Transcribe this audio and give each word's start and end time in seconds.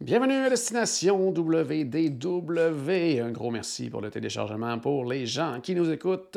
Bienvenue 0.00 0.44
à 0.44 0.50
Destination 0.50 1.30
WDW. 1.30 3.20
Un 3.20 3.30
gros 3.30 3.52
merci 3.52 3.88
pour 3.88 4.00
le 4.00 4.10
téléchargement 4.10 4.80
pour 4.80 5.04
les 5.04 5.24
gens 5.24 5.60
qui 5.60 5.76
nous 5.76 5.88
écoutent 5.88 6.36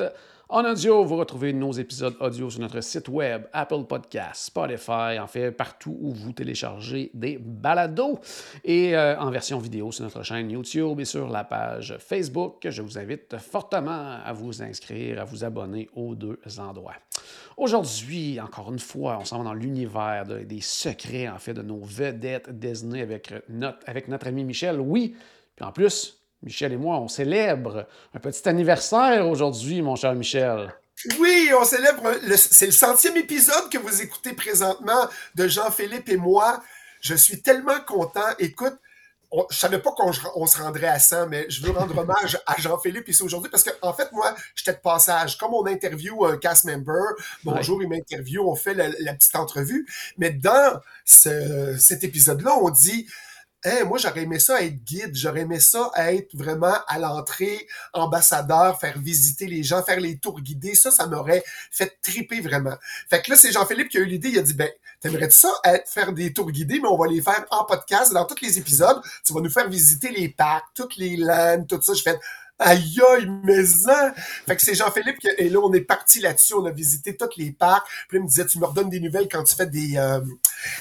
en 0.50 0.64
audio. 0.66 1.04
Vous 1.04 1.18
retrouvez 1.18 1.52
nos 1.54 1.72
épisodes 1.74 2.16
audio 2.20 2.50
sur 2.50 2.62
notre 2.62 2.82
site 2.82 3.10
web, 3.10 3.44
Apple 3.52 3.84
Podcasts, 3.84 4.46
Spotify, 4.46 5.20
en 5.20 5.28
fait 5.28 5.52
partout 5.52 5.98
où 6.00 6.14
vous 6.14 6.32
téléchargez 6.32 7.12
des 7.14 7.38
balados 7.38 8.20
et 8.64 8.96
euh, 8.96 9.20
en 9.20 9.30
version 9.30 9.60
vidéo 9.60 9.92
sur 9.92 10.04
notre 10.06 10.24
chaîne 10.24 10.50
YouTube 10.50 11.00
et 11.00 11.06
sur 11.06 11.28
la 11.28 11.44
page 11.44 11.98
Facebook. 12.00 12.66
Je 12.70 12.82
vous 12.82 12.98
invite 12.98 13.38
fortement 13.38 14.20
à 14.24 14.32
vous 14.34 14.62
inscrire, 14.64 15.22
à 15.22 15.26
vous 15.26 15.44
abonner 15.44 15.90
aux 15.96 16.16
deux 16.16 16.40
endroits. 16.60 16.96
Aujourd'hui, 17.58 18.40
encore 18.40 18.72
une 18.72 18.80
fois, 18.80 19.18
on 19.20 19.26
s'en 19.26 19.40
va 19.40 19.44
dans 19.46 19.54
l'univers 19.54 20.26
de- 20.26 20.40
des 20.44 20.62
secrets, 20.62 21.28
en 21.28 21.40
fait, 21.40 21.54
de 21.54 21.62
nos 21.64 21.80
vedettes 21.82 22.50
Disney 22.58 23.02
avec 23.02 23.34
notre, 23.50 23.80
avec 23.88 24.08
notre 24.08 24.28
ami 24.28 24.44
Michel. 24.44 24.80
Oui, 24.80 25.16
puis 25.56 25.66
en 25.66 25.72
plus, 25.72 26.17
Michel 26.44 26.74
et 26.74 26.78
moi, 26.78 26.98
on 27.00 27.08
célèbre 27.08 27.88
un 28.14 28.20
petit 28.20 28.48
anniversaire 28.48 29.28
aujourd'hui, 29.28 29.82
mon 29.82 29.96
cher 29.96 30.14
Michel. 30.14 30.74
Oui, 31.20 31.50
on 31.60 31.64
célèbre, 31.64 32.04
c'est 32.36 32.66
le 32.68 32.72
centième 32.72 33.18
épisode 33.18 33.70
que 33.72 33.78
vous 33.78 34.02
écoutez 34.02 34.34
présentement 34.34 35.08
de 35.36 35.48
Jean-Philippe 35.48 36.10
et 36.10 36.18
moi. 36.18 36.62
Je 37.02 37.14
suis 37.16 37.42
tellement 37.42 37.80
content. 37.86 38.26
Écoute, 38.40 38.74
on, 39.30 39.46
je 39.52 39.58
savais 39.58 39.80
pas 39.80 39.92
qu'on 39.92 40.12
on 40.36 40.48
se 40.48 40.62
rendrait 40.62 40.88
à 40.88 40.98
100, 41.00 41.28
mais 41.28 41.46
je 41.50 41.62
veux 41.64 41.72
rendre 41.72 41.96
hommage 41.98 42.40
à 42.48 42.60
Jean-Philippe 42.60 43.08
ici 43.10 43.22
aujourd'hui 43.22 43.52
parce 43.52 43.64
que, 43.64 43.70
en 43.82 43.94
fait, 43.94 44.12
moi, 44.12 44.34
j'étais 44.56 44.74
de 44.74 44.78
passage. 44.82 45.38
Comme 45.38 45.54
on 45.54 45.66
interview 45.68 46.26
un 46.26 46.38
cast 46.38 46.66
member, 46.66 47.14
bonjour, 47.44 47.82
il 47.84 47.90
m'interview, 47.90 48.48
on 48.50 48.56
fait 48.56 48.74
la, 48.74 48.88
la 49.00 49.14
petite 49.14 49.36
entrevue. 49.36 49.86
Mais 50.18 50.32
dans 50.32 50.80
ce- 51.06 51.76
cet 51.78 52.04
épisode-là, 52.04 52.56
on 52.60 52.70
dit, 52.70 53.06
Hein, 53.66 53.86
moi, 53.86 53.98
j'aurais 53.98 54.22
aimé 54.22 54.38
ça 54.40 54.62
être 54.62 54.84
guide, 54.84 55.16
j'aurais 55.16 55.42
aimé 55.42 55.60
ça 55.60 55.92
être 55.96 56.36
vraiment 56.36 56.76
à 56.88 57.00
l'entrée, 57.00 57.68
ambassadeur, 57.94 58.80
faire 58.80 59.00
visiter 59.00 59.48
les 59.48 59.64
gens, 59.64 59.82
faire 59.82 60.00
les 60.00 60.18
tours 60.20 60.42
guidés. 60.42 60.76
Ça, 60.76 60.92
ça 60.92 61.08
m'aurait 61.08 61.44
fait 61.72 61.98
triper 62.02 62.40
vraiment. 62.40 62.76
Fait 63.10 63.22
que 63.22 63.32
là, 63.32 63.38
c'est 63.38 63.52
Jean-Philippe 63.52 63.90
qui 63.90 63.98
a 63.98 64.02
eu 64.02 64.06
l'idée. 64.06 64.30
Il 64.30 64.40
a 64.40 64.44
dit, 64.44 64.54
ben, 64.54 64.70
t'aimerais 65.00 65.32
ça 65.32 65.50
être, 65.64 65.90
faire 65.90 66.14
des 66.14 66.34
tours 66.34 66.52
guidés, 66.52 66.80
mais 66.80 66.88
on 66.88 66.98
va 66.98 67.08
les 67.08 67.22
faire 67.22 67.46
en 67.50 67.66
podcast 67.66 68.14
dans 68.14 68.26
tous 68.26 68.42
les 68.42 68.60
épisodes. 68.60 69.02
Tu 69.26 69.34
vas 69.34 69.42
nous 69.42 69.50
faire 69.50 69.68
visiter 69.68 70.12
les 70.12 70.30
parcs, 70.30 70.68
toutes 70.76 70.96
les 70.98 71.18
landes, 71.18 71.68
tout 71.68 71.82
ça. 71.82 71.94
Je 71.94 72.04
fais, 72.04 72.18
aïe, 72.60 73.00
aïe, 73.14 73.30
mais 73.44 73.66
ça! 73.66 74.14
Fait 74.46 74.56
que 74.56 74.62
c'est 74.62 74.76
Jean-Philippe 74.76 75.20
qui, 75.20 75.28
et 75.38 75.50
là, 75.50 75.60
on 75.60 75.74
est 75.74 75.82
parti 75.82 76.20
là-dessus. 76.20 76.54
On 76.56 76.66
a 76.66 76.72
visité 76.72 77.16
tous 77.16 77.30
les 77.38 77.52
parcs. 77.52 77.88
Puis 78.08 78.18
il 78.18 78.24
me 78.24 78.28
disait, 78.28 78.46
tu 78.46 78.60
me 78.60 78.66
redonnes 78.66 78.90
des 78.90 79.00
nouvelles 79.00 79.28
quand 79.32 79.44
tu 79.44 79.56
fais 79.56 79.68
des, 79.68 79.98
euh, 79.98 80.22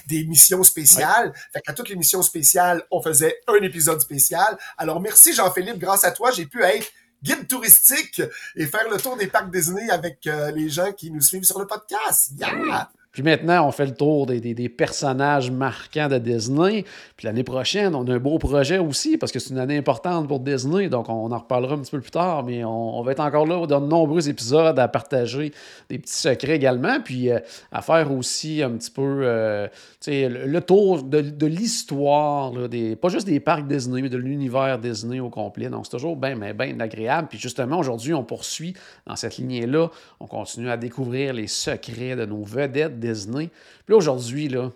des 0.07 0.25
missions 0.25 0.63
spéciales. 0.63 1.33
Fait 1.53 1.61
qu'à 1.61 1.73
toutes 1.73 1.89
les 1.89 1.97
missions 1.97 2.23
spéciales, 2.23 2.83
on 2.91 3.03
faisait 3.03 3.41
un 3.49 3.63
épisode 3.63 4.01
spécial. 4.01 4.59
Alors, 4.79 5.01
merci 5.01 5.35
Jean-Philippe. 5.35 5.79
Grâce 5.79 6.05
à 6.05 6.11
toi, 6.11 6.31
j'ai 6.31 6.47
pu 6.47 6.63
être 6.63 6.91
guide 7.23 7.49
touristique 7.49 8.23
et 8.55 8.67
faire 8.67 8.89
le 8.89 8.99
tour 8.99 9.17
des 9.17 9.27
parcs 9.27 9.51
Disney 9.51 9.91
avec 9.91 10.27
euh, 10.27 10.51
les 10.53 10.69
gens 10.69 10.93
qui 10.93 11.11
nous 11.11 11.21
suivent 11.21 11.45
sur 11.45 11.59
le 11.59 11.67
podcast. 11.67 12.33
Yeah! 12.39 12.91
Puis 13.17 13.23
maintenant, 13.23 13.67
on 13.67 13.73
fait 13.73 13.87
le 13.87 13.95
tour 13.95 14.27
des, 14.27 14.41
des- 14.41 14.69
personnages 14.69 15.51
marquants 15.51 16.07
de 16.07 16.19
Disney. 16.19 16.85
Puis 17.17 17.27
l'année 17.27 17.45
prochaine, 17.45 17.95
on 17.95 18.07
a 18.09 18.13
un 18.13 18.19
beau 18.19 18.37
projet 18.37 18.77
aussi, 18.77 19.17
parce 19.17 19.33
que 19.33 19.39
c'est 19.39 19.55
une 19.55 19.59
année 19.59 19.79
importante 19.79 20.29
pour 20.29 20.39
Disney. 20.39 20.91
Donc, 20.91 21.09
on 21.09 21.33
en 21.33 21.39
reparlera 21.39 21.77
un 21.77 21.79
petit 21.79 21.93
peu 21.93 22.01
plus 22.03 22.11
tard, 22.11 22.45
mais 22.45 22.63
on, 22.63 23.01
va 23.03 23.13
être 23.13 23.21
encore 23.21 23.47
là 23.47 23.67
dans 23.67 23.81
de 23.81 23.87
nombreux 23.87 24.29
épisodes 24.29 24.79
à 24.79 24.87
partager 24.87 25.55
des 25.89 25.99
petits 25.99 26.13
secrets 26.13 26.57
également. 26.57 27.01
Puis 27.01 27.31
euh, 27.31 27.39
à 27.73 27.81
faire 27.81 28.13
aussi 28.13 28.63
un 28.63 28.73
petit 28.73 28.91
peu 28.91 29.21
euh, 29.23 29.67
le, 30.07 30.61
tour 30.61 31.03
de, 31.03 31.23
de 31.23 31.47
l'histoire, 31.47 32.53
pas 33.01 33.09
juste 33.09 33.27
des 33.27 33.41
parcs 33.41 33.67
Disney, 33.67 34.03
mais 34.03 34.11
de 34.11 34.19
l'univers 34.19 34.79
Disney 34.79 35.21
au 35.21 35.31
complet. 35.31 35.71
Donc, 35.71 35.87
c'est 35.87 35.93
toujours 35.93 36.17
bien, 36.17 36.37
bien, 36.37 36.53
bien 36.53 36.79
agréable. 36.81 37.29
Puis 37.31 37.39
justement, 37.39 37.79
aujourd'hui, 37.79 38.13
on 38.13 38.25
poursuit 38.25 38.75
dans 39.07 39.17
cette 39.17 39.39
lignée-là. 39.39 39.89
On 40.21 40.27
continue 40.27 40.69
à 40.69 40.77
découvrir 40.77 41.33
les 41.33 41.47
secrets 41.47 42.15
de 42.15 42.27
nos 42.27 42.45
vedettes 42.45 43.01
Disney. 43.13 43.51
Puis 43.85 43.95
aujourd'hui, 43.95 44.49
là, 44.49 44.71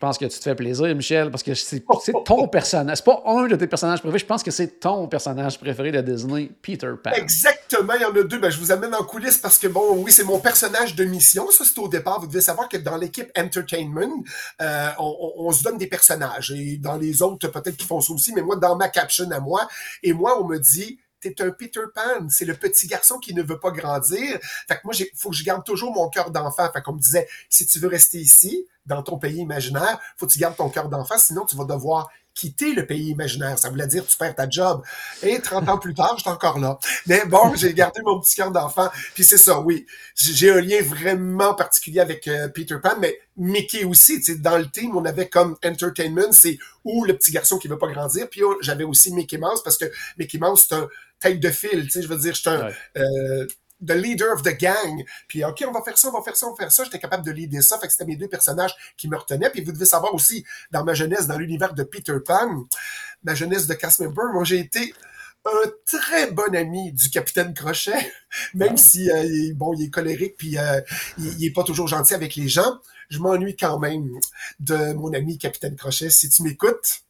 je 0.00 0.06
pense 0.06 0.16
que 0.16 0.24
tu 0.24 0.38
te 0.38 0.42
fais 0.42 0.54
plaisir, 0.54 0.94
Michel, 0.94 1.30
parce 1.30 1.42
que 1.42 1.52
c'est 1.52 1.84
ton 2.24 2.48
personnage. 2.48 2.98
C'est 2.98 3.04
pas 3.04 3.22
un 3.26 3.46
de 3.46 3.56
tes 3.56 3.66
personnages 3.66 3.98
préférés. 3.98 4.20
Je 4.20 4.24
pense 4.24 4.42
que 4.42 4.50
c'est 4.50 4.80
ton 4.80 5.06
personnage 5.08 5.58
préféré 5.58 5.92
de 5.92 6.00
Disney, 6.00 6.50
Peter 6.62 6.92
Pan. 7.04 7.10
Exactement, 7.10 7.92
il 7.96 8.00
y 8.00 8.04
en 8.06 8.14
a 8.14 8.22
deux. 8.22 8.38
Ben, 8.38 8.48
je 8.48 8.58
vous 8.58 8.72
amène 8.72 8.94
en 8.94 9.04
coulisses 9.04 9.36
parce 9.36 9.58
que, 9.58 9.66
bon, 9.66 10.02
oui, 10.02 10.10
c'est 10.10 10.24
mon 10.24 10.38
personnage 10.38 10.94
de 10.94 11.04
mission. 11.04 11.50
Ça, 11.50 11.64
c'est 11.66 11.78
au 11.78 11.86
départ. 11.86 12.18
Vous 12.18 12.28
devez 12.28 12.40
savoir 12.40 12.66
que 12.70 12.78
dans 12.78 12.96
l'équipe 12.96 13.30
Entertainment, 13.36 14.24
euh, 14.62 14.88
on 14.98 15.52
se 15.52 15.62
donne 15.62 15.76
des 15.76 15.88
personnages. 15.88 16.50
Et 16.52 16.78
dans 16.78 16.96
les 16.96 17.20
autres, 17.20 17.48
peut-être 17.48 17.76
qu'ils 17.76 17.86
font 17.86 18.00
ça 18.00 18.14
aussi, 18.14 18.32
mais 18.32 18.40
moi, 18.40 18.56
dans 18.56 18.76
ma 18.76 18.88
caption 18.88 19.30
à 19.30 19.40
moi, 19.40 19.68
et 20.02 20.14
moi, 20.14 20.40
on 20.40 20.46
me 20.46 20.58
dit, 20.58 20.98
t'es 21.20 21.40
un 21.42 21.50
Peter 21.50 21.80
Pan. 21.94 22.28
C'est 22.28 22.44
le 22.44 22.54
petit 22.54 22.86
garçon 22.86 23.18
qui 23.18 23.34
ne 23.34 23.42
veut 23.42 23.60
pas 23.60 23.70
grandir. 23.70 24.38
Fait 24.68 24.76
que 24.76 24.80
moi, 24.84 24.94
il 24.98 25.06
faut 25.14 25.30
que 25.30 25.36
je 25.36 25.44
garde 25.44 25.64
toujours 25.64 25.92
mon 25.92 26.08
cœur 26.08 26.30
d'enfant. 26.30 26.70
Fait 26.72 26.82
qu'on 26.82 26.94
me 26.94 27.00
disait, 27.00 27.28
si 27.48 27.66
tu 27.66 27.78
veux 27.78 27.88
rester 27.88 28.18
ici, 28.18 28.66
dans 28.86 29.02
ton 29.02 29.18
pays 29.18 29.38
imaginaire, 29.38 30.00
faut 30.16 30.26
que 30.26 30.32
tu 30.32 30.38
gardes 30.38 30.56
ton 30.56 30.68
cœur 30.68 30.88
d'enfant, 30.88 31.18
sinon 31.18 31.44
tu 31.44 31.56
vas 31.56 31.64
devoir 31.64 32.10
quitter 32.40 32.72
le 32.72 32.86
pays 32.86 33.10
imaginaire. 33.10 33.58
Ça 33.58 33.68
voulait 33.68 33.86
dire 33.86 34.06
tu 34.06 34.16
perds 34.16 34.34
ta 34.34 34.48
job. 34.48 34.82
Et 35.22 35.40
30 35.40 35.68
ans 35.68 35.78
plus 35.78 35.94
tard, 35.94 36.14
j'étais 36.16 36.30
encore 36.30 36.58
là. 36.58 36.78
Mais 37.06 37.24
bon, 37.26 37.54
j'ai 37.56 37.74
gardé 37.74 38.00
mon 38.02 38.18
petit 38.20 38.36
cœur 38.36 38.50
d'enfant. 38.50 38.88
Puis 39.14 39.24
c'est 39.24 39.36
ça, 39.36 39.60
oui. 39.60 39.86
J'ai 40.14 40.50
un 40.50 40.60
lien 40.60 40.80
vraiment 40.82 41.54
particulier 41.54 42.00
avec 42.00 42.26
euh, 42.28 42.48
Peter 42.48 42.76
Pan, 42.82 42.94
mais 42.98 43.18
Mickey 43.36 43.84
aussi. 43.84 44.20
Dans 44.38 44.56
le 44.58 44.68
team, 44.68 44.96
on 44.96 45.04
avait 45.04 45.28
comme 45.28 45.56
entertainment, 45.64 46.32
c'est 46.32 46.58
où 46.84 47.04
le 47.04 47.14
petit 47.16 47.30
garçon 47.32 47.58
qui 47.58 47.68
veut 47.68 47.78
pas 47.78 47.88
grandir. 47.92 48.28
Puis 48.30 48.40
j'avais 48.62 48.84
aussi 48.84 49.12
Mickey 49.12 49.36
Mouse 49.38 49.62
parce 49.62 49.76
que 49.76 49.86
Mickey 50.18 50.38
Mouse, 50.38 50.66
c'est 50.68 50.74
un 50.76 50.88
tête 51.18 51.40
de 51.40 51.50
fil. 51.50 51.84
Tu 51.84 51.90
sais, 51.90 52.02
je 52.02 52.08
veux 52.08 52.16
dire, 52.16 52.34
je 52.34 52.40
suis 52.40 52.50
un... 52.50 52.66
Ouais. 52.66 52.74
euh, 52.96 53.46
the 53.84 53.94
leader 53.94 54.32
of 54.32 54.42
the 54.42 54.56
gang. 54.56 55.04
Puis, 55.28 55.44
OK, 55.44 55.64
on 55.66 55.72
va 55.72 55.82
faire 55.82 55.96
ça, 55.98 56.08
on 56.08 56.12
va 56.12 56.22
faire 56.22 56.36
ça, 56.36 56.46
on 56.46 56.50
va 56.50 56.56
faire 56.56 56.72
ça. 56.72 56.84
J'étais 56.84 56.98
capable 56.98 57.24
de 57.24 57.30
leader 57.30 57.62
ça. 57.62 57.78
Fait 57.78 57.86
que 57.86 57.92
c'était 57.92 58.06
mes 58.06 58.16
deux 58.16 58.28
personnages 58.28 58.74
qui 58.96 59.08
me 59.08 59.16
retenaient. 59.16 59.50
Puis, 59.50 59.62
vous 59.62 59.72
devez 59.72 59.86
savoir 59.86 60.14
aussi, 60.14 60.44
dans 60.70 60.84
ma 60.84 60.94
jeunesse, 60.94 61.26
dans 61.26 61.38
l'univers 61.38 61.74
de 61.74 61.82
Peter 61.82 62.16
Pan, 62.24 62.66
ma 63.22 63.34
jeunesse 63.34 63.66
de 63.66 63.74
cast 63.74 64.00
member, 64.00 64.32
moi, 64.32 64.44
j'ai 64.44 64.58
été 64.58 64.94
un 65.44 65.70
très 65.86 66.30
bon 66.30 66.54
ami 66.54 66.92
du 66.92 67.08
capitaine 67.08 67.54
Crochet, 67.54 68.12
même 68.54 68.76
si 68.76 69.10
euh, 69.10 69.24
il 69.24 69.54
bon, 69.54 69.72
il 69.74 69.86
est 69.86 69.90
colérique 69.90 70.36
puis 70.36 70.58
euh, 70.58 70.80
il, 71.16 71.38
il 71.38 71.46
est 71.46 71.52
pas 71.52 71.64
toujours 71.64 71.88
gentil 71.88 72.14
avec 72.14 72.36
les 72.36 72.48
gens. 72.48 72.78
Je 73.08 73.18
m'ennuie 73.18 73.56
quand 73.56 73.78
même 73.78 74.10
de 74.60 74.92
mon 74.92 75.12
ami 75.14 75.38
capitaine 75.38 75.76
Crochet. 75.76 76.10
Si 76.10 76.28
tu 76.28 76.42
m'écoutes, 76.42 77.04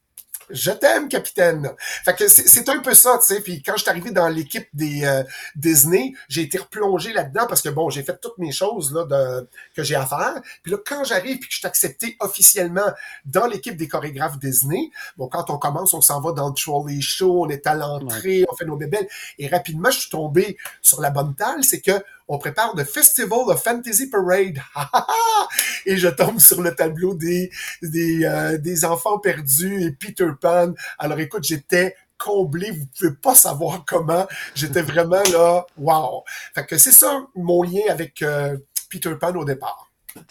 je 0.51 0.71
t'aime, 0.71 1.09
capitaine. 1.09 1.71
Fait 2.05 2.15
que 2.15 2.29
c'est 2.29 2.69
un 2.69 2.79
peu 2.79 2.95
ça, 2.95 3.19
tu 3.19 3.35
sais. 3.35 3.41
Puis 3.41 3.63
quand 3.63 3.75
je 3.77 3.83
suis 3.83 3.91
arrivé 3.91 4.11
dans 4.11 4.29
l'équipe 4.29 4.69
des 4.73 5.05
euh, 5.05 5.23
Disney, 5.57 6.13
j'ai 6.29 6.43
été 6.43 6.59
replongé 6.59 7.13
là-dedans 7.13 7.47
parce 7.49 7.63
que 7.63 7.69
bon, 7.69 7.91
j'ai 7.91 8.03
fait 8.03 8.19
toutes 8.21 8.39
mes 8.39 8.53
choses 8.53 8.93
là 8.93 9.05
de, 9.05 9.49
que 9.75 9.83
j'ai 9.83 9.95
à 9.95 10.07
faire. 10.07 10.41
Puis 10.63 10.73
là, 10.73 10.79
quand 10.85 11.05
j'arrive 11.05 11.39
puis 11.39 11.49
que 11.49 11.55
je 11.55 11.59
suis 11.59 11.67
accepté 11.67 12.17
officiellement 12.21 12.93
dans 13.25 13.47
l'équipe 13.47 13.77
des 13.77 13.89
chorégraphes 13.89 14.39
Disney, 14.39 14.91
bon, 15.17 15.29
quand 15.29 15.51
on 15.51 15.59
commence, 15.59 15.95
on 15.95 16.01
s'en 16.01 16.21
va 16.21 16.33
dans 16.33 16.49
le 16.49 16.55
trolley 16.55 17.01
show, 17.01 17.45
on 17.45 17.49
est 17.49 17.67
à 17.67 17.75
l'entrée, 17.75 18.45
on 18.51 18.57
fait 18.57 18.67
nos 18.67 18.77
bébelles. 18.77 19.09
Et 19.39 19.49
rapidement, 19.49 19.91
je 19.91 20.01
suis 20.01 20.11
tombé 20.11 20.57
sur 20.83 21.01
la 21.01 21.11
bonne 21.11 21.35
talle, 21.35 21.65
c'est 21.65 21.81
que 21.81 22.03
on 22.31 22.39
prépare 22.39 22.77
le 22.77 22.85
Festival 22.85 23.41
of 23.49 23.63
Fantasy 23.63 24.09
Parade. 24.09 24.59
et 25.87 25.97
je 25.97 26.07
tombe 26.07 26.39
sur 26.39 26.63
le 26.63 26.73
tableau 26.73 27.19
euh, 27.21 28.59
des 28.59 28.85
enfants 28.85 29.19
perdus 29.19 29.83
et 29.83 29.91
Peter 29.91 30.29
Pan. 30.41 30.73
Alors 30.99 31.19
écoute, 31.19 31.43
j'étais 31.43 31.97
comblé, 32.17 32.71
vous 32.71 32.87
pouvez 32.97 33.15
pas 33.21 33.35
savoir 33.35 33.85
comment. 33.85 34.29
J'étais 34.55 34.83
vraiment 34.83 35.23
là, 35.33 35.67
wow. 35.77 36.23
Fait 36.55 36.65
que 36.65 36.79
c'est 36.79 36.93
ça 36.93 37.27
mon 37.35 37.65
lien 37.65 37.83
avec 37.89 38.23
euh, 38.23 38.57
Peter 38.89 39.15
Pan 39.21 39.35
au 39.35 39.45
départ. 39.45 39.91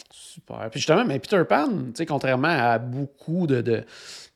Super. 0.10 0.70
Puis 0.72 0.80
justement, 0.80 1.04
mais 1.04 1.20
Peter 1.20 1.44
Pan, 1.48 1.68
tu 1.68 1.92
sais, 1.96 2.06
contrairement 2.06 2.48
à 2.48 2.80
beaucoup 2.80 3.46
de, 3.46 3.84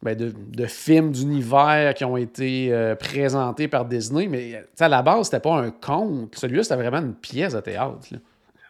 ben, 0.04 0.18
de, 0.18 0.34
de 0.36 0.66
films 0.66 1.12
d'univers 1.12 1.94
qui 1.94 2.04
ont 2.04 2.18
été 2.18 2.74
euh, 2.74 2.96
présentés 2.96 3.68
par 3.68 3.86
Disney, 3.86 4.28
mais 4.28 4.64
à 4.80 4.88
la 4.90 5.02
base, 5.02 5.26
c'était 5.26 5.40
pas 5.40 5.56
un 5.56 5.72
conte. 5.72 6.36
Celui-là, 6.36 6.64
c'était 6.64 6.76
vraiment 6.76 7.00
une 7.00 7.16
pièce 7.16 7.54
de 7.54 7.62
théâtre. 7.62 7.98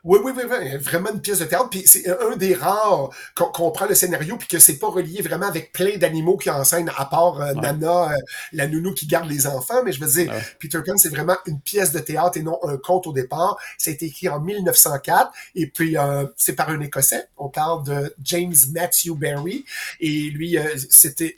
Oui, 0.06 0.20
oui, 0.22 0.34
oui, 0.36 0.44
oui, 0.50 0.78
vraiment 0.78 1.12
une 1.14 1.22
pièce 1.22 1.40
de 1.40 1.46
théâtre. 1.46 1.70
Puis 1.70 1.84
c'est 1.86 2.10
un 2.10 2.36
des 2.36 2.54
rares 2.54 3.10
qu'on 3.36 3.72
prend 3.72 3.86
le 3.86 3.96
scénario 3.96 4.36
puis 4.36 4.50
que 4.50 4.60
c'est 4.60 4.78
pas 4.78 4.90
relié 4.90 5.22
vraiment 5.22 5.48
avec 5.48 5.72
plein 5.72 5.98
d'animaux 5.98 6.36
qui 6.36 6.50
enseignent, 6.50 6.92
à 6.98 7.06
part 7.06 7.40
euh, 7.40 7.54
Nana, 7.54 8.12
euh, 8.12 8.16
la 8.52 8.68
nounou 8.68 8.94
qui 8.94 9.08
garde 9.08 9.30
les 9.30 9.48
enfants. 9.48 9.82
Mais 9.86 9.94
je 9.94 10.04
veux 10.04 10.12
dire, 10.12 10.34
Peter 10.60 10.80
Pan, 10.86 10.98
c'est 10.98 11.08
vraiment 11.08 11.38
une 11.46 11.62
pièce 11.62 11.94
de 11.94 12.00
théâtre 12.00 12.38
et 12.38 12.44
non 12.44 12.60
un 12.64 12.76
conte 12.76 13.08
au 13.08 13.14
départ. 13.14 13.58
Ça 13.78 13.92
a 13.92 13.94
été 13.94 14.08
écrit 14.08 14.28
en 14.28 14.42
1904 14.42 15.32
et 15.56 15.68
puis 15.68 15.98
euh, 15.98 16.26
c'est 16.36 16.54
par 16.54 16.70
un 16.70 16.82
Écossais. 16.82 17.30
On 17.38 17.48
parle 17.48 17.86
de 17.86 18.14
James 18.24 18.56
Matthew 18.74 19.16
Barry 19.16 19.64
et 20.02 20.30
lui, 20.32 20.58
c'était 20.90 21.38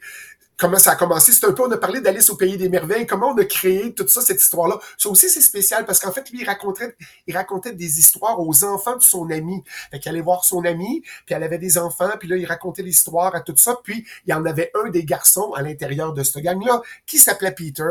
comment 0.58 0.78
ça 0.78 0.92
a 0.92 0.96
commencé. 0.96 1.32
C'est 1.32 1.46
un 1.46 1.52
peu, 1.52 1.64
on 1.64 1.72
a 1.72 1.78
parlé 1.78 2.02
d'Alice 2.02 2.30
au 2.30 2.36
Pays 2.36 2.58
des 2.58 2.70
Merveilles, 2.70 3.06
comment 3.06 3.32
on 3.32 3.38
a 3.38 3.46
créé 3.46 3.94
toute 3.94 4.10
ça, 4.10 4.22
cette 4.22 4.42
histoire-là. 4.42 4.80
Ça 4.98 5.10
aussi, 5.10 5.30
c'est 5.30 5.42
spécial 5.42 5.86
parce 5.86 6.00
qu'en 6.00 6.12
fait, 6.12 6.30
lui, 6.32 6.42
il 6.42 6.46
racontait, 6.46 6.96
il 7.28 7.36
racontait 7.36 7.74
des 7.74 8.00
histoires 8.00 8.40
aux 8.40 8.64
enfants 8.64 8.96
de 8.96 9.02
son 9.02 9.30
ami. 9.30 9.64
Fait 9.92 10.00
qu'il 10.00 10.10
allait 10.12 10.22
voir 10.22 10.46
son 10.46 10.64
ami, 10.66 11.02
puis 11.26 11.36
elle 11.36 11.44
avait 11.44 11.58
des 11.58 11.78
enfants, 11.78 12.12
puis 12.20 12.28
là, 12.28 12.38
il 12.38 12.46
racontait 12.46 12.84
l'histoire 12.84 13.36
à 13.36 13.42
tout 13.42 13.56
ça. 13.58 13.78
Puis, 13.84 14.06
il 14.26 14.32
y 14.32 14.34
en 14.34 14.46
avait 14.46 14.72
un 14.84 14.90
des 14.90 15.04
garçons 15.04 15.54
à 15.54 15.62
l'intérieur 15.62 16.14
de 16.14 16.24
ce 16.24 16.40
gang-là 16.40 16.82
qui 17.06 17.18
s'appelait 17.18 17.52
Peter. 17.52 17.84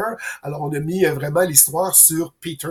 Alors, 0.43 0.63
on 0.63 0.73
a 0.73 0.81
mis 0.81 1.05
euh, 1.05 1.13
vraiment 1.13 1.43
l'histoire 1.43 1.95
sur 1.95 2.33
Peter, 2.41 2.69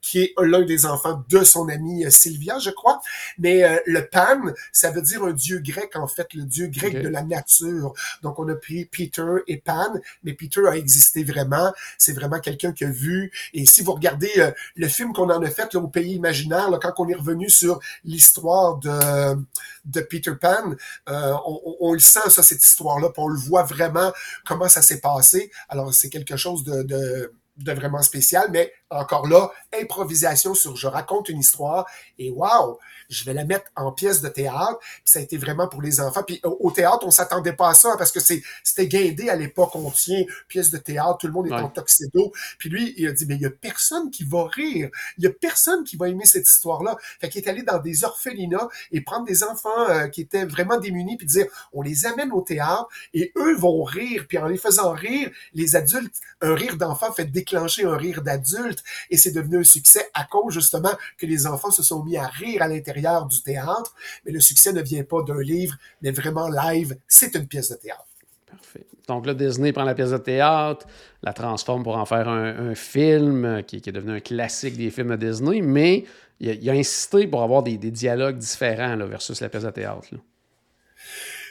qui 0.00 0.22
est 0.22 0.34
l'un 0.38 0.62
des 0.62 0.86
enfants 0.86 1.22
de 1.28 1.44
son 1.44 1.68
ami 1.68 2.04
euh, 2.04 2.10
Sylvia, 2.10 2.58
je 2.58 2.70
crois. 2.70 3.00
Mais 3.38 3.64
euh, 3.64 3.76
le 3.86 4.06
Pan, 4.06 4.40
ça 4.72 4.90
veut 4.90 5.02
dire 5.02 5.24
un 5.24 5.32
dieu 5.32 5.58
grec, 5.58 5.96
en 5.96 6.06
fait, 6.06 6.32
le 6.34 6.44
dieu 6.44 6.68
grec 6.68 7.02
de 7.02 7.08
la 7.08 7.22
nature. 7.22 7.92
Donc, 8.22 8.38
on 8.38 8.48
a 8.48 8.54
pris 8.54 8.84
Peter 8.84 9.31
et 9.46 9.58
Pan, 9.58 9.92
mais 10.22 10.32
Peter 10.34 10.62
a 10.68 10.76
existé 10.76 11.24
vraiment. 11.24 11.72
C'est 11.98 12.12
vraiment 12.12 12.40
quelqu'un 12.40 12.72
qui 12.72 12.84
a 12.84 12.90
vu. 12.90 13.32
Et 13.54 13.66
si 13.66 13.82
vous 13.82 13.92
regardez 13.92 14.32
euh, 14.38 14.50
le 14.76 14.88
film 14.88 15.12
qu'on 15.12 15.30
en 15.30 15.42
a 15.42 15.50
fait 15.50 15.72
là, 15.74 15.80
au 15.80 15.88
Pays 15.88 16.14
imaginaire, 16.14 16.70
quand 16.80 16.92
on 16.98 17.08
est 17.08 17.14
revenu 17.14 17.48
sur 17.48 17.80
l'histoire 18.04 18.78
de, 18.78 20.00
Peter 20.02 20.34
Pan, 20.40 20.74
euh, 21.08 21.34
on, 21.80 21.92
le 21.92 21.98
sent, 21.98 22.30
ça, 22.30 22.42
cette 22.42 22.62
histoire-là, 22.62 23.10
on 23.16 23.28
le 23.28 23.38
voit 23.38 23.62
vraiment 23.62 24.12
comment 24.46 24.68
ça 24.68 24.82
s'est 24.82 25.00
passé. 25.00 25.50
Alors, 25.68 25.92
c'est 25.92 26.08
quelque 26.08 26.36
chose 26.36 26.64
de 26.64 27.32
de 27.64 27.72
vraiment 27.72 28.02
spécial, 28.02 28.48
mais 28.50 28.72
encore 28.90 29.26
là, 29.26 29.50
improvisation 29.80 30.54
sur 30.54 30.76
je 30.76 30.86
raconte 30.86 31.28
une 31.28 31.40
histoire 31.40 31.86
et 32.18 32.30
waouh, 32.30 32.78
je 33.08 33.24
vais 33.24 33.34
la 33.34 33.44
mettre 33.44 33.70
en 33.76 33.92
pièce 33.92 34.20
de 34.22 34.28
théâtre. 34.28 34.78
Puis 34.80 35.02
ça 35.04 35.18
a 35.18 35.22
été 35.22 35.36
vraiment 35.36 35.68
pour 35.68 35.82
les 35.82 36.00
enfants. 36.00 36.22
Puis 36.22 36.40
au 36.42 36.70
théâtre, 36.70 37.00
on 37.02 37.10
s'attendait 37.10 37.52
pas 37.52 37.70
à 37.70 37.74
ça 37.74 37.94
parce 37.98 38.10
que 38.10 38.20
c'est 38.20 38.42
c'était 38.62 38.86
guindé 38.86 39.28
à 39.28 39.36
l'époque. 39.36 39.74
On 39.74 39.90
tient 39.90 40.24
pièce 40.48 40.70
de 40.70 40.78
théâtre, 40.78 41.18
tout 41.18 41.26
le 41.26 41.32
monde 41.32 41.48
est 41.48 41.52
en 41.52 41.68
tuxedo. 41.68 42.32
Puis 42.58 42.70
lui, 42.70 42.94
il 42.96 43.06
a 43.08 43.12
dit 43.12 43.26
mais 43.26 43.36
il 43.36 43.42
y 43.42 43.46
a 43.46 43.50
personne 43.50 44.10
qui 44.10 44.24
va 44.24 44.46
rire, 44.46 44.90
il 45.18 45.24
y 45.24 45.26
a 45.26 45.30
personne 45.30 45.84
qui 45.84 45.96
va 45.96 46.08
aimer 46.08 46.24
cette 46.24 46.48
histoire-là. 46.48 46.96
Fait 47.20 47.28
qu'il 47.28 47.42
est 47.42 47.48
allé 47.48 47.62
dans 47.62 47.78
des 47.78 48.04
orphelinats 48.04 48.68
et 48.90 49.00
prendre 49.00 49.26
des 49.26 49.42
enfants 49.42 49.88
euh, 49.88 50.08
qui 50.08 50.22
étaient 50.22 50.44
vraiment 50.44 50.78
démunis 50.78 51.16
puis 51.16 51.26
dire 51.26 51.46
on 51.72 51.82
les 51.82 52.06
amène 52.06 52.32
au 52.32 52.42
théâtre 52.42 52.88
et 53.14 53.32
eux 53.36 53.56
vont 53.56 53.82
rire. 53.82 54.26
Puis 54.28 54.38
en 54.38 54.46
les 54.46 54.58
faisant 54.58 54.92
rire, 54.92 55.30
les 55.54 55.76
adultes, 55.76 56.14
un 56.40 56.54
rire 56.54 56.76
d'enfant 56.76 57.12
fait 57.12 57.24
déclencher 57.24 57.51
un 57.56 57.96
rire 57.96 58.22
d'adulte 58.22 58.82
et 59.10 59.16
c'est 59.16 59.32
devenu 59.32 59.58
un 59.58 59.64
succès 59.64 60.08
à 60.14 60.24
cause 60.24 60.54
justement 60.54 60.92
que 61.18 61.26
les 61.26 61.46
enfants 61.46 61.70
se 61.70 61.82
sont 61.82 62.02
mis 62.02 62.16
à 62.16 62.26
rire 62.26 62.62
à 62.62 62.68
l'intérieur 62.68 63.26
du 63.26 63.42
théâtre. 63.42 63.94
Mais 64.24 64.32
le 64.32 64.40
succès 64.40 64.72
ne 64.72 64.82
vient 64.82 65.04
pas 65.04 65.22
d'un 65.22 65.40
livre, 65.40 65.76
mais 66.00 66.10
vraiment 66.10 66.48
live, 66.48 66.96
c'est 67.08 67.34
une 67.34 67.46
pièce 67.46 67.70
de 67.70 67.76
théâtre. 67.76 68.06
Parfait. 68.50 68.86
Donc 69.08 69.26
là, 69.26 69.34
Disney 69.34 69.72
prend 69.72 69.84
la 69.84 69.94
pièce 69.94 70.10
de 70.10 70.18
théâtre, 70.18 70.86
la 71.22 71.32
transforme 71.32 71.82
pour 71.82 71.96
en 71.96 72.04
faire 72.04 72.28
un, 72.28 72.74
film 72.74 73.62
qui, 73.66 73.76
est 73.76 73.92
devenu 73.92 74.12
un 74.12 74.20
classique 74.20 74.76
des 74.76 74.90
films 74.90 75.16
de 75.16 75.26
Disney, 75.26 75.60
mais 75.60 76.04
il 76.40 76.68
a, 76.70 76.72
insisté 76.72 77.26
pour 77.26 77.42
avoir 77.42 77.62
des, 77.62 77.76
dialogues 77.78 78.38
différents 78.38 78.96
versus 79.06 79.40
la 79.40 79.48
pièce 79.48 79.64
de 79.64 79.70
théâtre. 79.70 80.08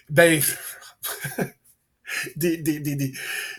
Ben, 0.10 0.42
des, 2.36 2.58
des, 2.58 2.80
des, 2.80 3.14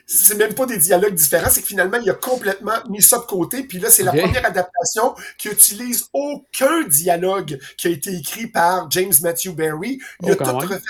c'est 0.06 0.37
même 0.37 0.54
pas 0.54 0.66
des 0.66 0.78
dialogues 0.78 1.14
différents, 1.14 1.50
c'est 1.50 1.62
que 1.62 1.66
finalement, 1.66 1.99
il 2.02 2.10
a 2.10 2.14
complètement 2.14 2.76
mis 2.88 3.02
ça 3.02 3.19
de 3.19 3.25
côté. 3.25 3.62
Puis 3.62 3.78
là, 3.78 3.90
c'est 3.90 4.02
la 4.02 4.12
première 4.12 4.46
adaptation 4.46 5.14
qui 5.38 5.49
utilise 5.49 6.06
aucun 6.12 6.82
dialogue 6.84 7.58
qui 7.76 7.88
a 7.88 7.90
été 7.90 8.14
écrit 8.14 8.46
par 8.46 8.90
James 8.90 9.12
Matthew 9.22 9.50
Barry. 9.50 9.99
Il 10.22 10.31
a 10.31 10.37
oh, 10.38 10.44
tout 10.44 10.56
refait 10.58 10.81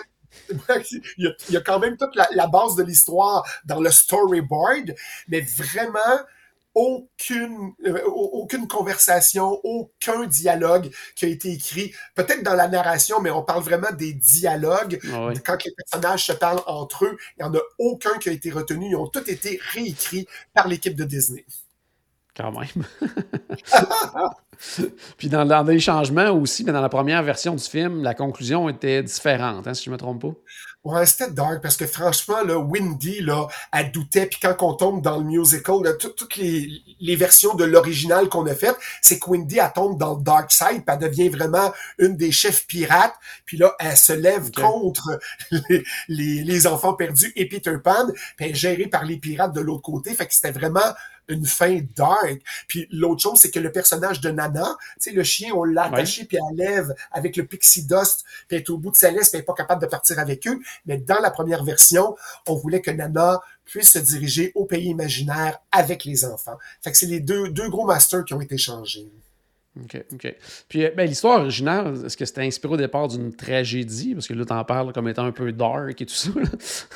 il, 1.18 1.34
y 1.50 1.56
a, 1.56 1.60
quand 1.60 1.78
même 1.78 1.96
toute 1.96 2.14
la, 2.14 2.28
la 2.32 2.46
base 2.46 2.74
de 2.76 2.82
l'histoire 2.82 3.44
dans 3.64 3.80
le 3.80 3.90
storyboard, 3.90 4.94
mais 5.28 5.40
vraiment, 5.40 6.18
aucune, 6.74 7.72
euh, 7.86 8.02
aucune 8.04 8.66
conversation, 8.66 9.60
aucun 9.64 10.26
dialogue 10.26 10.90
qui 11.16 11.26
a 11.26 11.28
été 11.28 11.50
écrit. 11.52 11.92
Peut-être 12.14 12.42
dans 12.42 12.54
la 12.54 12.68
narration, 12.68 13.20
mais 13.20 13.30
on 13.30 13.42
parle 13.42 13.62
vraiment 13.62 13.92
des 13.92 14.12
dialogues. 14.12 14.98
Ah 15.12 15.30
Quand 15.44 15.64
les 15.64 15.72
personnages 15.72 16.26
se 16.26 16.32
parlent 16.32 16.62
entre 16.66 17.04
eux, 17.04 17.16
il 17.36 17.44
n'y 17.44 17.48
en 17.50 17.54
a 17.54 17.60
aucun 17.78 18.18
qui 18.18 18.28
a 18.28 18.32
été 18.32 18.50
retenu. 18.50 18.88
Ils 18.90 18.96
ont 18.96 19.08
tous 19.08 19.28
été 19.28 19.60
réécrits 19.72 20.26
par 20.54 20.68
l'équipe 20.68 20.96
de 20.96 21.04
Disney. 21.04 21.44
Quand 22.34 22.52
même. 22.52 22.86
Puis 25.18 25.28
dans, 25.28 25.44
dans, 25.44 25.62
les 25.64 25.80
changements 25.80 26.30
aussi, 26.30 26.64
mais 26.64 26.72
dans 26.72 26.80
la 26.80 26.88
première 26.88 27.22
version 27.22 27.54
du 27.54 27.64
film, 27.64 28.02
la 28.02 28.14
conclusion 28.14 28.68
était 28.68 29.02
différente, 29.02 29.66
hein, 29.66 29.74
si 29.74 29.84
je 29.84 29.90
ne 29.90 29.94
me 29.94 29.98
trompe 29.98 30.22
pas? 30.22 30.34
Ouais, 30.84 31.06
c'était 31.06 31.30
dark 31.30 31.62
parce 31.62 31.76
que 31.76 31.86
franchement, 31.86 32.42
là, 32.42 32.58
Windy, 32.58 33.20
là, 33.20 33.46
elle 33.72 33.92
doutait. 33.92 34.26
Puis 34.26 34.40
quand 34.42 34.56
on 34.62 34.74
tombe 34.74 35.00
dans 35.00 35.16
le 35.18 35.24
musical, 35.24 35.78
toutes 35.96 36.36
les, 36.36 36.82
les, 36.98 37.14
versions 37.14 37.54
de 37.54 37.62
l'original 37.62 38.28
qu'on 38.28 38.44
a 38.46 38.54
faites, 38.56 38.76
c'est 39.00 39.20
que 39.20 39.30
Windy, 39.30 39.58
elle 39.58 39.72
tombe 39.72 39.96
dans 39.96 40.16
le 40.16 40.24
dark 40.24 40.50
side, 40.50 40.84
puis 40.84 40.84
elle 40.88 40.98
devient 40.98 41.28
vraiment 41.28 41.72
une 41.98 42.16
des 42.16 42.32
chefs 42.32 42.66
pirates. 42.66 43.14
Puis 43.46 43.58
là, 43.58 43.76
elle 43.78 43.96
se 43.96 44.12
lève 44.12 44.50
contre 44.50 45.20
les, 45.52 45.84
les, 46.08 46.42
les, 46.42 46.66
enfants 46.66 46.94
perdus 46.94 47.32
et 47.36 47.48
Peter 47.48 47.76
Pan, 47.82 48.08
puis 48.36 48.46
elle 48.46 48.50
est 48.50 48.54
gérée 48.54 48.88
par 48.88 49.04
les 49.04 49.18
pirates 49.18 49.52
de 49.52 49.60
l'autre 49.60 49.82
côté. 49.82 50.12
Fait 50.14 50.26
que 50.26 50.34
c'était 50.34 50.50
vraiment 50.50 50.80
une 51.28 51.46
fin 51.46 51.80
dark. 51.96 52.42
Puis 52.68 52.86
l'autre 52.90 53.22
chose, 53.22 53.38
c'est 53.38 53.50
que 53.50 53.60
le 53.60 53.72
personnage 53.72 54.20
de 54.20 54.30
Nana, 54.30 54.76
tu 54.94 55.10
sais, 55.10 55.12
le 55.12 55.22
chien, 55.22 55.52
on 55.54 55.64
l'a 55.64 55.84
attaché, 55.84 56.24
puis 56.24 56.36
elle 56.36 56.56
lève 56.56 56.94
avec 57.10 57.36
le 57.36 57.46
pixie 57.46 57.84
dust, 57.86 58.24
puis 58.48 58.56
elle 58.56 58.62
est 58.62 58.70
au 58.70 58.78
bout 58.78 58.90
de 58.90 58.96
sa 58.96 59.10
laisse, 59.10 59.30
puis 59.30 59.36
elle 59.36 59.40
n'est 59.40 59.46
pas 59.46 59.54
capable 59.54 59.82
de 59.82 59.86
partir 59.86 60.18
avec 60.18 60.46
eux. 60.46 60.58
Mais 60.86 60.98
dans 60.98 61.20
la 61.20 61.30
première 61.30 61.64
version, 61.64 62.16
on 62.46 62.54
voulait 62.54 62.80
que 62.80 62.90
Nana 62.90 63.40
puisse 63.64 63.92
se 63.92 63.98
diriger 63.98 64.52
au 64.54 64.64
pays 64.64 64.88
imaginaire 64.88 65.58
avec 65.70 66.04
les 66.04 66.24
enfants. 66.24 66.58
Fait 66.82 66.90
que 66.90 66.98
c'est 66.98 67.06
les 67.06 67.20
deux, 67.20 67.48
deux 67.48 67.68
gros 67.68 67.86
masters 67.86 68.24
qui 68.24 68.34
ont 68.34 68.40
été 68.40 68.58
changés. 68.58 69.10
OK, 69.80 70.04
OK. 70.12 70.34
Puis 70.68 70.84
euh, 70.84 70.90
ben, 70.94 71.08
l'histoire 71.08 71.40
originale, 71.40 72.04
est-ce 72.04 72.14
que 72.14 72.26
c'était 72.26 72.42
inspiré 72.42 72.74
au 72.74 72.76
départ 72.76 73.08
d'une 73.08 73.34
tragédie? 73.34 74.12
Parce 74.12 74.28
que 74.28 74.34
là, 74.34 74.44
t'en 74.44 74.62
parles 74.64 74.92
comme 74.92 75.08
étant 75.08 75.24
un 75.24 75.32
peu 75.32 75.50
dark 75.50 75.98
et 75.98 76.06
tout 76.06 76.14
ça. 76.14 76.28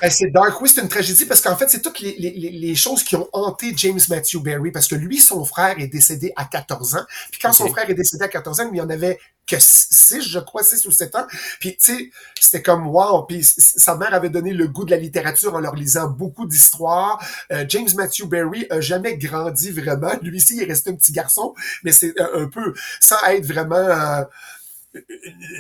Ben, 0.02 0.11
c'est 0.11 0.30
dark, 0.30 0.61
oui, 0.61 0.68
c'est 0.68 0.83
une 0.83 0.88
tragédie 0.88 1.25
parce 1.25 1.40
qu'en 1.40 1.56
fait, 1.56 1.68
c'est 1.68 1.80
toutes 1.80 2.00
les, 2.00 2.14
les, 2.18 2.50
les, 2.50 2.75
choses 2.75 3.02
qui 3.02 3.16
ont 3.16 3.28
hanté 3.33 3.73
James 3.76 4.00
Matthew 4.11 4.42
Barry 4.42 4.71
parce 4.71 4.88
que 4.88 4.95
lui, 4.95 5.18
son 5.18 5.45
frère 5.45 5.78
est 5.78 5.87
décédé 5.87 6.33
à 6.37 6.45
14 6.45 6.97
ans. 6.97 7.04
Puis 7.30 7.40
quand 7.40 7.52
son 7.52 7.68
frère 7.68 7.88
est 7.88 7.95
décédé 7.95 8.25
à 8.25 8.28
14 8.28 8.61
ans, 8.61 8.71
il 8.71 8.76
y 8.76 8.80
en 8.80 8.90
avait 8.90 9.18
que 9.47 9.57
6, 9.59 10.23
je 10.23 10.38
crois, 10.38 10.62
6 10.62 10.87
ou 10.87 10.91
7 10.91 11.15
ans. 11.15 11.26
Puis, 11.61 11.76
tu 11.76 11.97
sais, 11.97 12.11
c'était 12.41 12.62
comme, 12.62 12.87
wow. 12.87 13.23
Puis, 13.23 13.45
sa 13.45 13.97
mère 13.97 14.12
avait 14.12 14.31
donné 14.31 14.53
le 14.53 14.67
goût 14.69 14.85
de 14.85 14.91
la 14.91 14.97
littérature 14.97 15.55
en 15.55 15.61
leur 15.61 15.75
lisant 15.75 16.09
beaucoup 16.09 16.47
d'histoires. 16.47 17.25
Euh, 17.53 17.65
James 17.69 17.88
Matthew 17.97 18.26
Barry 18.26 18.67
a 18.71 18.81
jamais 18.81 19.17
grandi 19.17 19.71
vraiment. 19.71 20.12
Lui 20.23 20.37
aussi, 20.37 20.57
il 20.57 20.62
est 20.62 20.67
resté 20.67 20.91
un 20.91 20.95
petit 20.95 21.12
garçon, 21.12 21.55
mais 21.85 21.93
c'est 21.93 22.19
euh, 22.21 22.45
un 22.45 22.49
peu, 22.49 22.75
sans 23.00 23.23
être 23.29 23.47
vraiment... 23.47 23.76
Euh, 23.76 24.25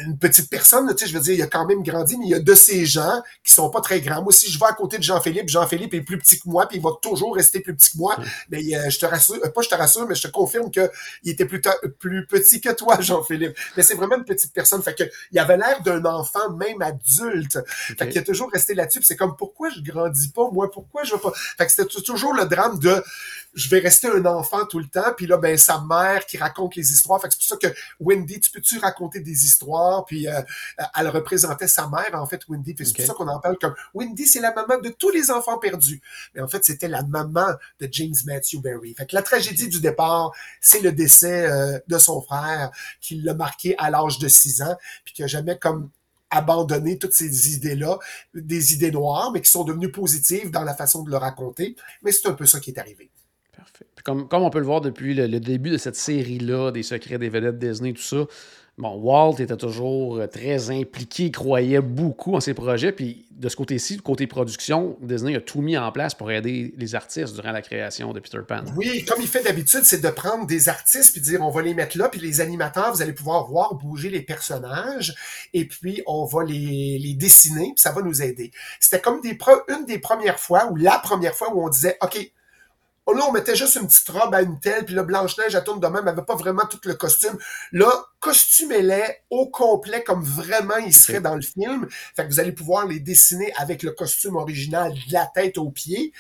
une 0.06 0.18
petite 0.18 0.50
personne, 0.50 0.88
tu 0.94 1.04
sais, 1.04 1.10
je 1.10 1.16
veux 1.16 1.22
dire, 1.22 1.34
il 1.34 1.42
a 1.42 1.46
quand 1.46 1.66
même 1.66 1.82
grandi, 1.82 2.16
mais 2.18 2.26
il 2.26 2.30
y 2.30 2.34
a 2.34 2.40
de 2.40 2.54
ces 2.54 2.86
gens 2.86 3.22
qui 3.44 3.52
sont 3.52 3.70
pas 3.70 3.80
très 3.80 4.00
grands. 4.00 4.22
Moi, 4.22 4.32
si 4.32 4.50
je 4.50 4.58
vais 4.58 4.66
à 4.66 4.72
côté 4.72 4.98
de 4.98 5.02
Jean-Philippe, 5.02 5.48
Jean-Philippe 5.48 5.94
est 5.94 6.02
plus 6.02 6.18
petit 6.18 6.38
que 6.38 6.48
moi, 6.48 6.66
puis 6.66 6.78
il 6.78 6.82
va 6.82 6.90
toujours 7.00 7.34
rester 7.34 7.60
plus 7.60 7.74
petit 7.74 7.92
que 7.92 7.98
moi. 7.98 8.16
Mais 8.50 8.62
euh, 8.74 8.90
je 8.90 8.98
te 8.98 9.06
rassure, 9.06 9.38
euh, 9.44 9.48
pas 9.48 9.62
je 9.62 9.68
te 9.68 9.74
rassure, 9.74 10.06
mais 10.06 10.14
je 10.14 10.22
te 10.22 10.28
confirme 10.28 10.70
que 10.70 10.90
il 11.22 11.32
était 11.32 11.44
plus, 11.44 11.60
plus 11.98 12.26
petit 12.26 12.60
que 12.60 12.72
toi, 12.72 12.96
Jean-Philippe. 13.00 13.56
Mais 13.76 13.82
c'est 13.82 13.94
vraiment 13.94 14.16
une 14.16 14.24
petite 14.24 14.52
personne. 14.52 14.82
Fait 14.82 14.94
que 14.94 15.04
il 15.32 15.38
avait 15.38 15.56
l'air 15.56 15.82
d'un 15.82 16.04
enfant, 16.04 16.50
même 16.52 16.82
adulte. 16.82 17.58
Fait 17.66 18.08
qu'il 18.08 18.18
a 18.18 18.22
toujours 18.22 18.50
resté 18.50 18.74
là-dessus. 18.74 19.02
c'est 19.02 19.16
comme 19.16 19.36
pourquoi 19.36 19.70
je 19.70 19.80
grandis 19.80 20.28
pas, 20.28 20.48
moi, 20.50 20.70
pourquoi 20.70 21.04
je 21.04 21.14
vais 21.14 21.20
pas? 21.20 21.32
Fait 21.58 21.66
que 21.66 21.72
c'était 21.72 22.02
toujours 22.02 22.34
le 22.34 22.46
drame 22.46 22.78
de 22.78 23.02
je 23.56 23.70
vais 23.70 23.78
rester 23.78 24.06
un 24.08 24.24
enfant 24.26 24.66
tout 24.66 24.78
le 24.78 24.86
temps, 24.86 25.14
puis 25.16 25.26
là, 25.26 25.38
ben, 25.38 25.56
sa 25.56 25.80
mère 25.80 26.26
qui 26.26 26.36
raconte 26.36 26.76
les 26.76 26.92
histoires. 26.92 27.20
Fait 27.22 27.28
que 27.28 27.34
c'est 27.34 27.48
pour 27.48 27.58
ça 27.58 27.68
que 27.68 27.74
Wendy, 27.98 28.38
tu 28.38 28.50
peux-tu 28.50 28.78
raconter 28.78 29.20
des 29.20 29.46
histoires? 29.46 30.04
Puis 30.04 30.28
euh, 30.28 30.42
elle 30.94 31.08
représentait 31.08 31.66
sa 31.66 31.88
mère, 31.88 32.10
en 32.12 32.26
fait, 32.26 32.42
Wendy. 32.48 32.74
c'est 32.78 32.94
pour 32.94 33.06
ça 33.06 33.14
qu'on 33.14 33.28
en 33.28 33.40
parle 33.40 33.56
comme 33.58 33.74
Wendy, 33.94 34.26
c'est 34.26 34.40
la 34.40 34.52
maman 34.52 34.78
de 34.78 34.90
tous 34.90 35.08
les 35.08 35.30
enfants 35.30 35.56
perdus. 35.56 36.02
Mais 36.34 36.42
en 36.42 36.48
fait, 36.48 36.66
c'était 36.66 36.86
la 36.86 37.02
maman 37.02 37.46
de 37.80 37.88
James 37.90 38.14
Matthew 38.26 38.60
Barry. 38.60 38.94
Fait 38.94 39.06
que 39.06 39.14
la 39.14 39.22
tragédie 39.22 39.68
du 39.68 39.80
départ, 39.80 40.32
c'est 40.60 40.80
le 40.80 40.92
décès 40.92 41.46
euh, 41.46 41.78
de 41.88 41.96
son 41.96 42.20
frère 42.20 42.70
qui 43.00 43.22
l'a 43.22 43.32
marqué 43.32 43.74
à 43.78 43.88
l'âge 43.88 44.18
de 44.18 44.28
6 44.28 44.60
ans, 44.62 44.76
puis 45.02 45.14
qui 45.14 45.22
a 45.22 45.26
jamais 45.26 45.58
comme 45.58 45.88
abandonné 46.28 46.98
toutes 46.98 47.14
ces 47.14 47.54
idées-là, 47.54 47.98
des 48.34 48.74
idées 48.74 48.90
noires, 48.90 49.30
mais 49.32 49.40
qui 49.40 49.50
sont 49.50 49.64
devenues 49.64 49.90
positives 49.90 50.50
dans 50.50 50.64
la 50.64 50.74
façon 50.74 51.02
de 51.04 51.10
le 51.10 51.16
raconter. 51.16 51.74
Mais 52.02 52.12
c'est 52.12 52.28
un 52.28 52.34
peu 52.34 52.44
ça 52.44 52.60
qui 52.60 52.72
est 52.72 52.78
arrivé. 52.78 53.10
Comme, 54.06 54.28
on 54.30 54.50
peut 54.50 54.60
le 54.60 54.64
voir 54.64 54.80
depuis 54.80 55.14
le, 55.14 55.40
début 55.40 55.70
de 55.70 55.78
cette 55.78 55.96
série-là, 55.96 56.70
des 56.70 56.84
secrets 56.84 57.18
des 57.18 57.28
vedettes 57.28 57.58
Disney, 57.58 57.92
tout 57.92 58.02
ça, 58.02 58.24
bon, 58.78 58.94
Walt 58.94 59.40
était 59.40 59.56
toujours 59.56 60.18
euh, 60.18 60.28
très 60.28 60.70
impliqué, 60.70 61.32
croyait 61.32 61.80
beaucoup 61.80 62.36
en 62.36 62.40
ses 62.40 62.54
projets. 62.54 62.92
Puis 62.92 63.26
de 63.32 63.48
ce 63.48 63.56
côté-ci, 63.56 63.96
côté 63.98 64.28
production, 64.28 64.96
Disney 65.00 65.34
a 65.34 65.40
tout 65.40 65.60
mis 65.60 65.76
en 65.76 65.90
place 65.90 66.14
pour 66.14 66.30
aider 66.30 66.72
les 66.76 66.94
artistes 66.94 67.34
durant 67.34 67.50
la 67.50 67.62
création 67.62 68.12
de 68.12 68.20
Peter 68.20 68.38
Pan. 68.46 68.62
Oui, 68.76 69.04
comme 69.04 69.20
il 69.20 69.26
fait 69.26 69.42
d'habitude, 69.42 69.82
c'est 69.82 70.00
de 70.00 70.08
prendre 70.10 70.46
des 70.46 70.68
artistes 70.68 71.12
puis 71.12 71.20
dire 71.20 71.42
on 71.42 71.50
va 71.50 71.62
les 71.62 71.74
mettre 71.74 71.98
là, 71.98 72.08
puis 72.08 72.20
les 72.20 72.40
animateurs, 72.40 72.94
vous 72.94 73.02
allez 73.02 73.12
pouvoir 73.12 73.46
voir 73.46 73.74
bouger 73.74 74.08
les 74.08 74.22
personnages, 74.22 75.16
et 75.52 75.66
puis 75.66 76.00
on 76.06 76.26
va 76.26 76.44
les, 76.44 77.14
dessiner, 77.18 77.72
puis 77.74 77.82
ça 77.82 77.90
va 77.90 78.02
nous 78.02 78.22
aider. 78.22 78.52
C'était 78.78 79.00
comme 79.00 79.20
des 79.20 79.36
une 79.68 79.84
des 79.84 79.98
premières 79.98 80.38
fois, 80.38 80.70
ou 80.70 80.76
la 80.76 81.00
première 81.00 81.34
fois 81.34 81.52
où 81.52 81.64
on 81.64 81.68
disait, 81.68 81.98
OK, 82.02 82.30
Là, 83.14 83.24
on 83.28 83.32
mettait 83.32 83.56
juste 83.56 83.76
une 83.76 83.86
petite 83.86 84.08
robe 84.08 84.34
à 84.34 84.42
une 84.42 84.58
telle, 84.60 84.84
puis 84.84 84.94
là, 84.94 85.02
Blanche-Neige, 85.02 85.54
elle 85.54 85.64
tourne 85.64 85.80
de 85.80 85.86
même, 85.86 86.02
elle 86.02 86.08
avait 86.10 86.24
pas 86.24 86.34
vraiment 86.34 86.66
tout 86.66 86.78
le 86.84 86.94
costume. 86.94 87.38
Là, 87.72 87.90
costumez-les 88.20 89.04
au 89.30 89.48
complet, 89.48 90.02
comme 90.02 90.22
vraiment 90.22 90.76
il 90.76 90.92
serait 90.92 91.20
dans 91.20 91.34
le 91.34 91.40
film. 91.40 91.86
Fait 92.14 92.24
que 92.24 92.28
vous 92.32 92.40
allez 92.40 92.52
pouvoir 92.52 92.86
les 92.86 93.00
dessiner 93.00 93.52
avec 93.56 93.82
le 93.82 93.92
costume 93.92 94.36
original 94.36 94.92
de 94.92 95.12
la 95.12 95.26
tête 95.34 95.56
aux 95.58 95.70
pieds. 95.70 96.12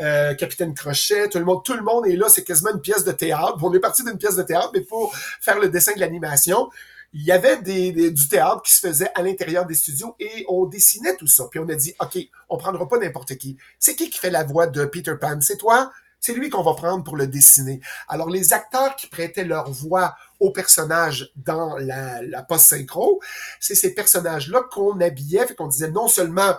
Euh, 0.00 0.34
Capitaine 0.34 0.74
Crochet, 0.74 1.28
tout 1.28 1.38
le 1.38 1.44
monde, 1.44 1.62
tout 1.64 1.74
le 1.74 1.82
monde 1.82 2.06
est 2.06 2.16
là, 2.16 2.28
c'est 2.28 2.42
quasiment 2.44 2.70
une 2.72 2.80
pièce 2.80 3.04
de 3.04 3.12
théâtre. 3.12 3.56
On 3.62 3.72
est 3.74 3.80
parti 3.80 4.02
d'une 4.02 4.18
pièce 4.18 4.36
de 4.36 4.42
théâtre, 4.42 4.70
mais 4.74 4.80
pour 4.80 5.14
faire 5.40 5.58
le 5.60 5.68
dessin 5.68 5.92
de 5.94 6.00
l'animation, 6.00 6.68
il 7.12 7.22
y 7.24 7.32
avait 7.32 7.58
des, 7.60 7.92
des- 7.92 8.10
du 8.10 8.28
théâtre 8.28 8.62
qui 8.62 8.74
se 8.74 8.86
faisait 8.86 9.10
à 9.14 9.22
l'intérieur 9.22 9.66
des 9.66 9.74
studios 9.74 10.14
et 10.20 10.44
on 10.48 10.64
dessinait 10.66 11.16
tout 11.16 11.26
ça. 11.26 11.44
Puis 11.50 11.60
on 11.60 11.68
a 11.68 11.74
dit, 11.74 11.94
OK, 12.00 12.18
on 12.48 12.56
prendra 12.56 12.88
pas 12.88 12.98
n'importe 12.98 13.36
qui. 13.36 13.56
C'est 13.78 13.94
qui 13.96 14.10
qui 14.10 14.18
fait 14.18 14.30
la 14.30 14.44
voix 14.44 14.66
de 14.66 14.84
Peter 14.84 15.14
Pan? 15.20 15.38
C'est 15.40 15.56
toi? 15.58 15.90
C'est 16.20 16.34
lui 16.34 16.50
qu'on 16.50 16.62
va 16.62 16.74
prendre 16.74 17.02
pour 17.02 17.16
le 17.16 17.26
dessiner. 17.26 17.80
Alors, 18.08 18.28
les 18.30 18.52
acteurs 18.52 18.94
qui 18.96 19.06
prêtaient 19.06 19.44
leur 19.44 19.70
voix 19.70 20.16
aux 20.38 20.50
personnages 20.50 21.32
dans 21.36 21.76
la, 21.78 22.22
la 22.22 22.42
post-synchro, 22.42 23.20
c'est 23.58 23.74
ces 23.74 23.94
personnages-là 23.94 24.62
qu'on 24.70 25.00
habillait, 25.00 25.46
fait 25.46 25.54
qu'on 25.54 25.68
disait 25.68 25.90
non 25.90 26.08
seulement 26.08 26.54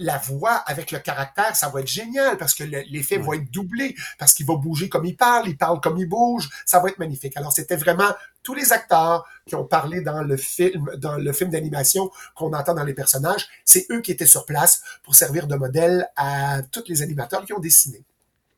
la 0.00 0.16
voix 0.18 0.52
avec 0.66 0.92
le 0.92 1.00
caractère, 1.00 1.56
ça 1.56 1.68
va 1.70 1.80
être 1.80 1.88
génial 1.88 2.36
parce 2.36 2.54
que 2.54 2.62
le- 2.62 2.84
l'effet 2.88 3.18
va 3.18 3.34
être 3.34 3.50
doublé, 3.50 3.96
parce 4.16 4.32
qu'il 4.32 4.46
va 4.46 4.54
bouger 4.54 4.88
comme 4.88 5.04
il 5.04 5.16
parle, 5.16 5.48
il 5.48 5.56
parle 5.56 5.80
comme 5.80 5.98
il 5.98 6.08
bouge, 6.08 6.48
ça 6.64 6.78
va 6.78 6.88
être 6.88 6.98
magnifique. 7.00 7.36
Alors 7.36 7.52
c'était 7.52 7.74
vraiment 7.76 8.12
tous 8.44 8.54
les 8.54 8.72
acteurs 8.72 9.26
qui 9.44 9.56
ont 9.56 9.64
parlé 9.64 10.00
dans 10.00 10.22
le 10.22 10.36
film, 10.36 10.88
dans 10.98 11.16
le 11.16 11.32
film 11.32 11.50
d'animation 11.50 12.12
qu'on 12.36 12.52
entend 12.52 12.74
dans 12.74 12.84
les 12.84 12.94
personnages, 12.94 13.48
c'est 13.64 13.86
eux 13.90 14.00
qui 14.00 14.12
étaient 14.12 14.26
sur 14.26 14.46
place 14.46 14.82
pour 15.02 15.16
servir 15.16 15.48
de 15.48 15.56
modèle 15.56 16.08
à 16.14 16.62
tous 16.62 16.84
les 16.86 17.02
animateurs 17.02 17.44
qui 17.44 17.52
ont 17.52 17.58
dessiné. 17.58 18.04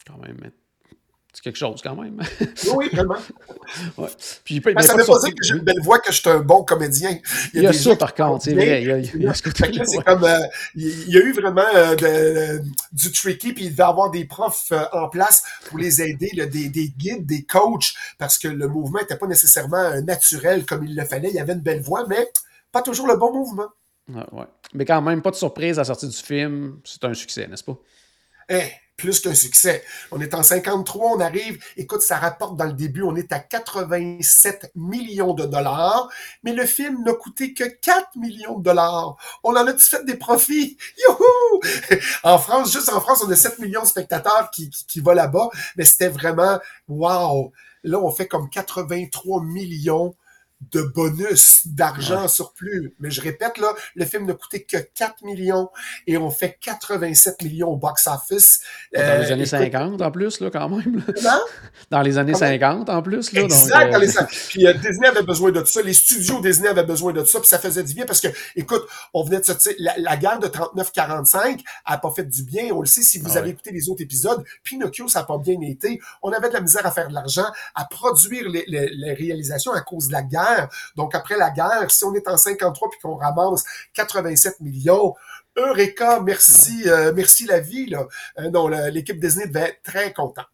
Quand 0.07 0.19
même. 0.19 0.37
mais 0.43 0.51
C'est 1.33 1.43
quelque 1.43 1.59
chose, 1.59 1.81
quand 1.83 1.95
même. 1.95 2.21
Oui, 2.41 2.73
oui, 2.77 2.89
vraiment. 2.93 3.15
ouais. 3.99 4.09
Puis, 4.45 4.57
il 4.57 4.61
peut- 4.63 4.75
ça 4.81 4.95
pas 4.95 4.99
veut 5.01 5.07
pas 5.07 5.19
dire 5.21 5.31
que 5.35 5.43
j'ai 5.45 5.55
une 5.55 5.61
belle 5.63 5.81
voix, 5.81 6.01
que 6.01 6.11
je 6.13 6.19
suis 6.21 6.29
un 6.29 6.41
bon 6.41 6.65
comédien. 6.65 7.17
Il 7.55 7.63
y 7.63 7.67
a 7.69 7.73
ça, 7.73 7.95
par 7.95 8.15
contre, 8.15 8.45
c'est 8.45 8.55
vrai. 8.55 8.83
Il 8.83 8.89
y 8.89 8.93
a, 8.93 8.99
il 8.99 9.05
y 9.23 9.35
ce 9.37 10.01
comme 10.03 10.25
euh, 10.25 10.39
il 10.75 11.09
y 11.09 11.17
a 11.17 11.21
eu 11.21 11.33
vraiment 11.33 11.65
euh, 11.75 11.95
de- 11.95 12.63
du 12.93 13.13
tricky, 13.13 13.53
puis 13.53 13.67
il 13.67 13.71
devait 13.71 13.85
avoir 13.85 14.11
des 14.11 14.25
profs 14.25 14.73
euh, 14.73 14.83
en 14.93 15.09
place 15.09 15.45
pour 15.67 15.79
les 15.79 16.03
aider, 16.03 16.31
là, 16.35 16.47
des, 16.47 16.69
des 16.69 16.89
guides, 16.89 17.27
des 17.27 17.45
coachs, 17.45 17.95
parce 18.19 18.37
que 18.39 18.49
le 18.49 18.67
mouvement 18.67 18.99
n'était 18.99 19.17
pas 19.17 19.29
nécessairement 19.29 19.77
euh, 19.79 20.01
naturel 20.01 20.67
comme 20.67 20.85
il 20.85 20.97
le 20.97 21.05
fallait. 21.05 21.29
Il 21.29 21.35
y 21.37 21.41
avait 21.41 21.53
une 21.53 21.61
belle 21.61 21.81
voix, 21.83 22.07
mais 22.09 22.29
pas 22.73 22.83
toujours 22.83 23.07
le 23.07 23.17
bon 23.17 23.33
mouvement. 23.33 23.69
Ouais, 24.09 24.25
ouais. 24.33 24.47
Mais 24.75 24.85
quand 24.85 25.01
même, 25.01 25.23
pas 25.23 25.31
de 25.31 25.37
surprise 25.37 25.79
à 25.79 25.83
la 25.83 25.85
sortie 25.85 26.09
du 26.09 26.17
film. 26.17 26.81
C'est 26.85 27.05
un 27.05 27.15
succès, 27.15 27.47
n'est-ce 27.47 27.63
pas? 27.63 27.79
Eh, 28.49 28.63
plus 29.01 29.21
qu'un 29.21 29.35
succès. 29.35 29.83
On 30.11 30.21
est 30.21 30.35
en 30.35 30.43
53, 30.43 31.17
on 31.17 31.21
arrive. 31.21 31.59
Écoute, 31.77 32.03
ça 32.03 32.17
rapporte 32.17 32.57
dans 32.57 32.67
le 32.67 32.75
début, 32.75 33.03
on 33.03 33.17
est 33.17 33.33
à 33.33 33.39
87 33.39 34.73
millions 34.75 35.33
de 35.33 35.47
dollars, 35.47 36.09
mais 36.43 36.53
le 36.53 36.67
film 36.67 37.03
n'a 37.05 37.15
coûté 37.15 37.55
que 37.55 37.65
4 37.65 38.17
millions 38.17 38.59
de 38.59 38.65
dollars. 38.65 39.17
On 39.43 39.57
en 39.57 39.67
a-tu 39.67 39.85
fait 39.85 40.05
des 40.05 40.17
profits? 40.17 40.77
Youhou! 40.99 41.61
En 42.23 42.39
France, 42.39 42.73
juste 42.73 42.91
en 42.91 43.01
France, 43.01 43.25
on 43.27 43.31
a 43.31 43.37
7 43.37 43.59
millions 43.59 43.83
de 43.83 43.87
spectateurs 43.87 44.51
qui, 44.51 44.69
qui, 44.69 44.87
qui 44.87 45.01
vont 45.01 45.13
là-bas, 45.13 45.49
mais 45.77 45.85
c'était 45.85 46.09
vraiment, 46.09 46.59
wow! 46.89 47.53
Là, 47.83 47.99
on 47.99 48.11
fait 48.11 48.29
comme 48.29 48.51
83 48.51 49.43
millions 49.43 50.15
de 50.73 50.83
bonus, 50.83 51.67
d'argent 51.67 52.23
Ouais. 52.23 52.29
surplus. 52.29 52.95
Mais 53.01 53.11
je 53.11 53.21
répète, 53.21 53.57
là, 53.59 53.73
le 53.95 54.05
film 54.05 54.27
n'a 54.27 54.35
coûté 54.35 54.63
que 54.63 54.77
4 54.77 55.23
millions 55.25 55.71
et 56.07 56.17
on 56.19 56.31
fait 56.31 56.59
87 56.61 57.43
millions 57.43 57.69
au 57.69 57.77
box-office. 57.77 58.61
Dans 58.95 59.01
Euh, 59.01 59.19
les 59.23 59.33
années 59.33 59.43
écoute, 59.43 59.59
50 59.59 60.03
en 60.03 60.11
plus, 60.11 60.41
là, 60.41 60.51
quand 60.51 60.69
même. 60.69 61.03
là. 61.23 61.41
Dans 61.91 62.03
les 62.03 62.19
années 62.19 62.33
Comment? 62.33 62.47
50 62.47 62.89
en 62.91 63.03
plus. 63.03 63.33
Là, 63.33 63.41
Exact, 63.43 63.71
donc, 63.73 63.89
euh, 63.89 63.93
dans 63.93 63.99
les. 63.99 64.09
Puis 64.51 64.67
euh, 64.67 64.73
Disney 64.75 65.09
avait 65.09 65.23
besoin 65.23 65.51
de 65.51 65.65
ça, 65.65 65.81
les 65.83 65.95
studios 65.95 66.41
Disney 66.41 66.69
avaient 66.69 66.85
besoin 66.85 67.13
de 67.13 67.25
ça, 67.25 67.41
puis 67.41 67.49
ça 67.49 67.59
faisait 67.59 67.83
du 67.83 67.95
bien 67.95 68.05
parce 68.07 68.21
que, 68.21 68.29
écoute, 68.55 68.83
on 69.15 69.25
venait 69.25 69.41
de 69.41 69.45
sortir, 69.45 69.73
la, 69.79 69.95
la 69.99 70.17
guerre 70.17 70.39
de 70.39 70.49
39-45 70.49 71.61
a 71.85 71.99
pas 71.99 72.11
fait 72.15 72.25
du 72.29 72.43
bien, 72.43 72.71
on 72.73 72.81
le 72.81 72.87
sait 72.87 73.03
si 73.03 73.19
vous 73.19 73.31
Ah 73.35 73.39
avez 73.39 73.51
écouté 73.51 73.71
les 73.73 73.89
autres 73.89 74.03
épisodes, 74.03 74.45
Pinocchio, 74.63 75.09
ça 75.09 75.21
a 75.21 75.25
pas 75.25 75.39
bien 75.39 75.61
été, 75.63 76.01
on 76.23 76.33
avait 76.33 76.49
de 76.49 76.55
la 76.55 76.61
misère 76.61 76.85
à 76.87 76.91
faire 76.91 77.09
de 77.09 77.15
l'argent, 77.15 77.47
à 77.75 77.85
produire 77.87 78.49
les, 78.49 78.65
les- 78.67 78.91
les 78.93 79.15
réalisations 79.15 79.73
à 79.73 79.81
cause 79.81 80.09
de 80.09 80.13
la 80.13 80.23
guerre, 80.23 80.50
donc 80.97 81.15
après 81.15 81.37
la 81.37 81.51
guerre, 81.51 81.91
si 81.91 82.05
on 82.05 82.15
est 82.15 82.27
en 82.29 82.37
53 82.37 82.91
puis 82.91 83.01
qu'on 83.01 83.17
ramasse 83.17 83.65
87 83.95 84.61
millions, 84.61 85.15
Eureka, 85.57 86.21
merci, 86.21 86.83
euh, 86.87 87.13
merci 87.15 87.47
la 87.47 87.61
vie, 87.61 87.87
là. 87.87 88.07
Euh, 88.39 88.51
non, 88.51 88.69
l'équipe 88.69 89.19
Disney 89.19 89.47
devait 89.47 89.71
être 89.71 89.83
très 89.83 90.13
content. 90.13 90.45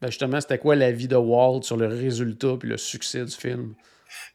ben, 0.00 0.08
justement, 0.08 0.40
c'était 0.40 0.58
quoi 0.58 0.76
l'avis 0.76 1.08
de 1.08 1.16
Walt 1.16 1.62
sur 1.62 1.76
le 1.76 1.86
résultat 1.86 2.56
puis 2.58 2.68
le 2.68 2.76
succès 2.76 3.24
du 3.24 3.32
film? 3.32 3.74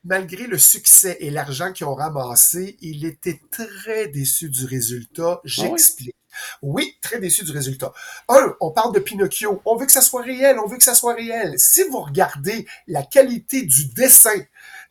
malgré 0.04 0.48
le 0.48 0.58
succès 0.58 1.18
et 1.20 1.30
l'argent 1.30 1.72
qu'ils 1.74 1.86
ont 1.86 1.96
ramassé, 1.96 2.78
il 2.82 3.06
était 3.06 3.40
très 3.52 4.08
déçu 4.08 4.50
du 4.50 4.66
résultat. 4.66 5.42
J'explique. 5.44 6.16
Oui, 6.62 6.98
très 7.02 7.20
déçu 7.20 7.44
du 7.44 7.52
résultat. 7.52 7.92
Un, 8.30 8.56
on 8.60 8.72
parle 8.72 8.94
de 8.94 9.00
Pinocchio. 9.00 9.62
On 9.66 9.76
veut 9.76 9.88
que 9.88 9.92
ça 9.92 10.02
soit 10.02 10.22
réel, 10.22 10.60
on 10.64 10.68
veut 10.68 10.78
que 10.78 10.84
ça 10.84 10.94
soit 10.94 11.16
réel. 11.16 11.56
Si 11.58 11.82
vous 11.90 12.00
regardez 12.00 12.68
la 12.86 13.04
qualité 13.04 13.64
du 13.64 13.88
dessin 13.88 14.40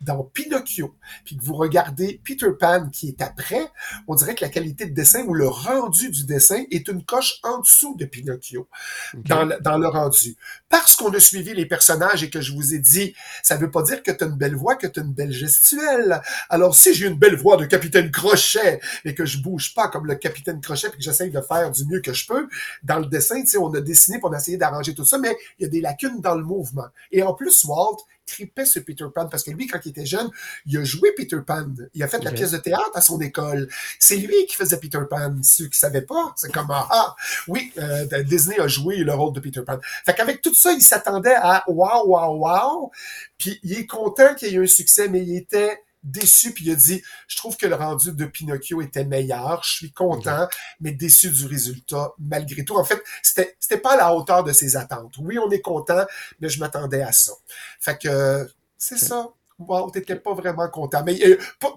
dans 0.00 0.24
Pinocchio, 0.24 0.94
puis 1.24 1.36
que 1.36 1.44
vous 1.44 1.54
regardez 1.54 2.20
Peter 2.24 2.50
Pan 2.58 2.88
qui 2.90 3.08
est 3.08 3.22
après, 3.22 3.70
on 4.06 4.14
dirait 4.14 4.34
que 4.34 4.44
la 4.44 4.50
qualité 4.50 4.86
de 4.86 4.94
dessin 4.94 5.24
ou 5.24 5.34
le 5.34 5.48
rendu 5.48 6.10
du 6.10 6.24
dessin 6.24 6.64
est 6.70 6.88
une 6.88 7.04
coche 7.04 7.38
en 7.42 7.60
dessous 7.60 7.96
de 7.96 8.04
Pinocchio 8.04 8.68
dans, 9.14 9.44
le, 9.44 9.58
dans 9.60 9.78
le 9.78 9.88
rendu. 9.88 10.36
Parce 10.68 10.96
qu'on 10.96 11.12
a 11.12 11.20
suivi 11.20 11.54
les 11.54 11.66
personnages 11.66 12.22
et 12.22 12.30
que 12.30 12.40
je 12.40 12.52
vous 12.52 12.74
ai 12.74 12.78
dit, 12.78 13.14
ça 13.42 13.56
veut 13.56 13.70
pas 13.70 13.82
dire 13.82 14.02
que 14.02 14.10
tu 14.10 14.24
as 14.24 14.26
une 14.26 14.36
belle 14.36 14.54
voix, 14.54 14.76
que 14.76 14.86
tu 14.86 15.00
as 15.00 15.02
une 15.02 15.12
belle 15.12 15.32
gestuelle. 15.32 16.20
Alors, 16.48 16.74
si 16.74 16.94
j'ai 16.94 17.06
une 17.06 17.18
belle 17.18 17.36
voix 17.36 17.56
de 17.56 17.64
capitaine 17.64 18.10
Crochet, 18.10 18.80
mais 19.04 19.14
que 19.14 19.24
je 19.24 19.38
bouge 19.38 19.74
pas 19.74 19.88
comme 19.88 20.06
le 20.06 20.16
capitaine 20.16 20.60
Crochet, 20.60 20.88
puis 20.90 20.98
que 20.98 21.04
j'essaye 21.04 21.30
de 21.30 21.40
faire 21.40 21.70
du 21.70 21.84
mieux 21.86 22.00
que 22.00 22.12
je 22.12 22.26
peux, 22.26 22.48
dans 22.82 22.98
le 22.98 23.06
dessin, 23.06 23.40
tu 23.40 23.48
sais, 23.48 23.58
on 23.58 23.72
a 23.74 23.80
dessiné, 23.80 24.18
on 24.22 24.32
a 24.32 24.38
essayé 24.38 24.56
d'arranger 24.56 24.94
tout 24.94 25.04
ça, 25.04 25.18
mais 25.18 25.36
il 25.58 25.62
y 25.62 25.66
a 25.66 25.68
des 25.68 25.80
lacunes 25.80 26.20
dans 26.20 26.34
le 26.34 26.44
mouvement. 26.44 26.86
Et 27.12 27.22
en 27.22 27.34
plus, 27.34 27.64
Walt 27.64 27.98
tripait 28.26 28.66
sur 28.66 28.84
Peter 28.84 29.06
Pan, 29.14 29.26
parce 29.28 29.42
que 29.42 29.50
lui, 29.50 29.66
quand 29.66 29.78
il 29.84 29.90
était 29.90 30.06
jeune, 30.06 30.28
il 30.66 30.76
a 30.78 30.84
joué 30.84 31.12
Peter 31.16 31.38
Pan. 31.46 31.66
Il 31.94 32.02
a 32.02 32.08
fait 32.08 32.22
la 32.22 32.32
pièce 32.32 32.50
de 32.50 32.58
théâtre 32.58 32.90
à 32.94 33.00
son 33.00 33.20
école. 33.20 33.68
C'est 33.98 34.16
lui 34.16 34.46
qui 34.46 34.56
faisait 34.56 34.78
Peter 34.78 35.00
Pan. 35.08 35.34
Ceux 35.42 35.68
qui 35.68 35.78
savaient 35.78 36.02
pas, 36.02 36.32
c'est 36.36 36.52
comme, 36.52 36.70
ah, 36.70 36.88
ah, 36.90 37.16
oui, 37.48 37.72
euh, 37.78 38.22
Disney 38.24 38.58
a 38.60 38.68
joué 38.68 38.96
le 38.96 39.14
rôle 39.14 39.32
de 39.32 39.40
Peter 39.40 39.62
Pan. 39.62 39.78
Fait 40.04 40.14
qu'avec 40.14 40.42
tout 40.42 40.54
ça, 40.54 40.72
il 40.72 40.82
s'attendait 40.82 41.36
à 41.36 41.64
wow, 41.68 42.06
wow, 42.06 42.36
wow. 42.36 42.90
Puis 43.38 43.60
il 43.62 43.78
est 43.78 43.86
content 43.86 44.34
qu'il 44.34 44.48
y 44.48 44.50
ait 44.52 44.54
eu 44.54 44.64
un 44.64 44.66
succès, 44.66 45.08
mais 45.08 45.22
il 45.22 45.36
était 45.36 45.82
déçu, 46.06 46.52
puis 46.52 46.64
il 46.66 46.72
a 46.72 46.74
dit, 46.74 47.02
je 47.28 47.36
trouve 47.36 47.56
que 47.56 47.66
le 47.66 47.74
rendu 47.74 48.12
de 48.12 48.24
Pinocchio 48.24 48.80
était 48.80 49.04
meilleur, 49.04 49.62
je 49.62 49.74
suis 49.74 49.92
content, 49.92 50.48
mais 50.80 50.92
déçu 50.92 51.30
du 51.30 51.46
résultat, 51.46 52.12
malgré 52.18 52.64
tout. 52.64 52.76
En 52.76 52.84
fait, 52.84 53.02
c'était, 53.22 53.56
c'était 53.60 53.80
pas 53.80 53.92
à 53.94 53.96
la 53.96 54.14
hauteur 54.14 54.44
de 54.44 54.52
ses 54.52 54.76
attentes. 54.76 55.14
Oui, 55.18 55.38
on 55.38 55.50
est 55.50 55.60
content, 55.60 56.06
mais 56.40 56.48
je 56.48 56.58
m'attendais 56.60 57.02
à 57.02 57.12
ça. 57.12 57.32
Fait 57.80 57.98
que, 58.00 58.48
c'est 58.78 58.98
ça. 58.98 59.28
Wow, 59.58 59.90
t'étais 59.90 60.16
pas 60.16 60.34
vraiment 60.34 60.68
content. 60.68 61.02
Mais 61.04 61.18
euh, 61.26 61.38
pas, 61.58 61.74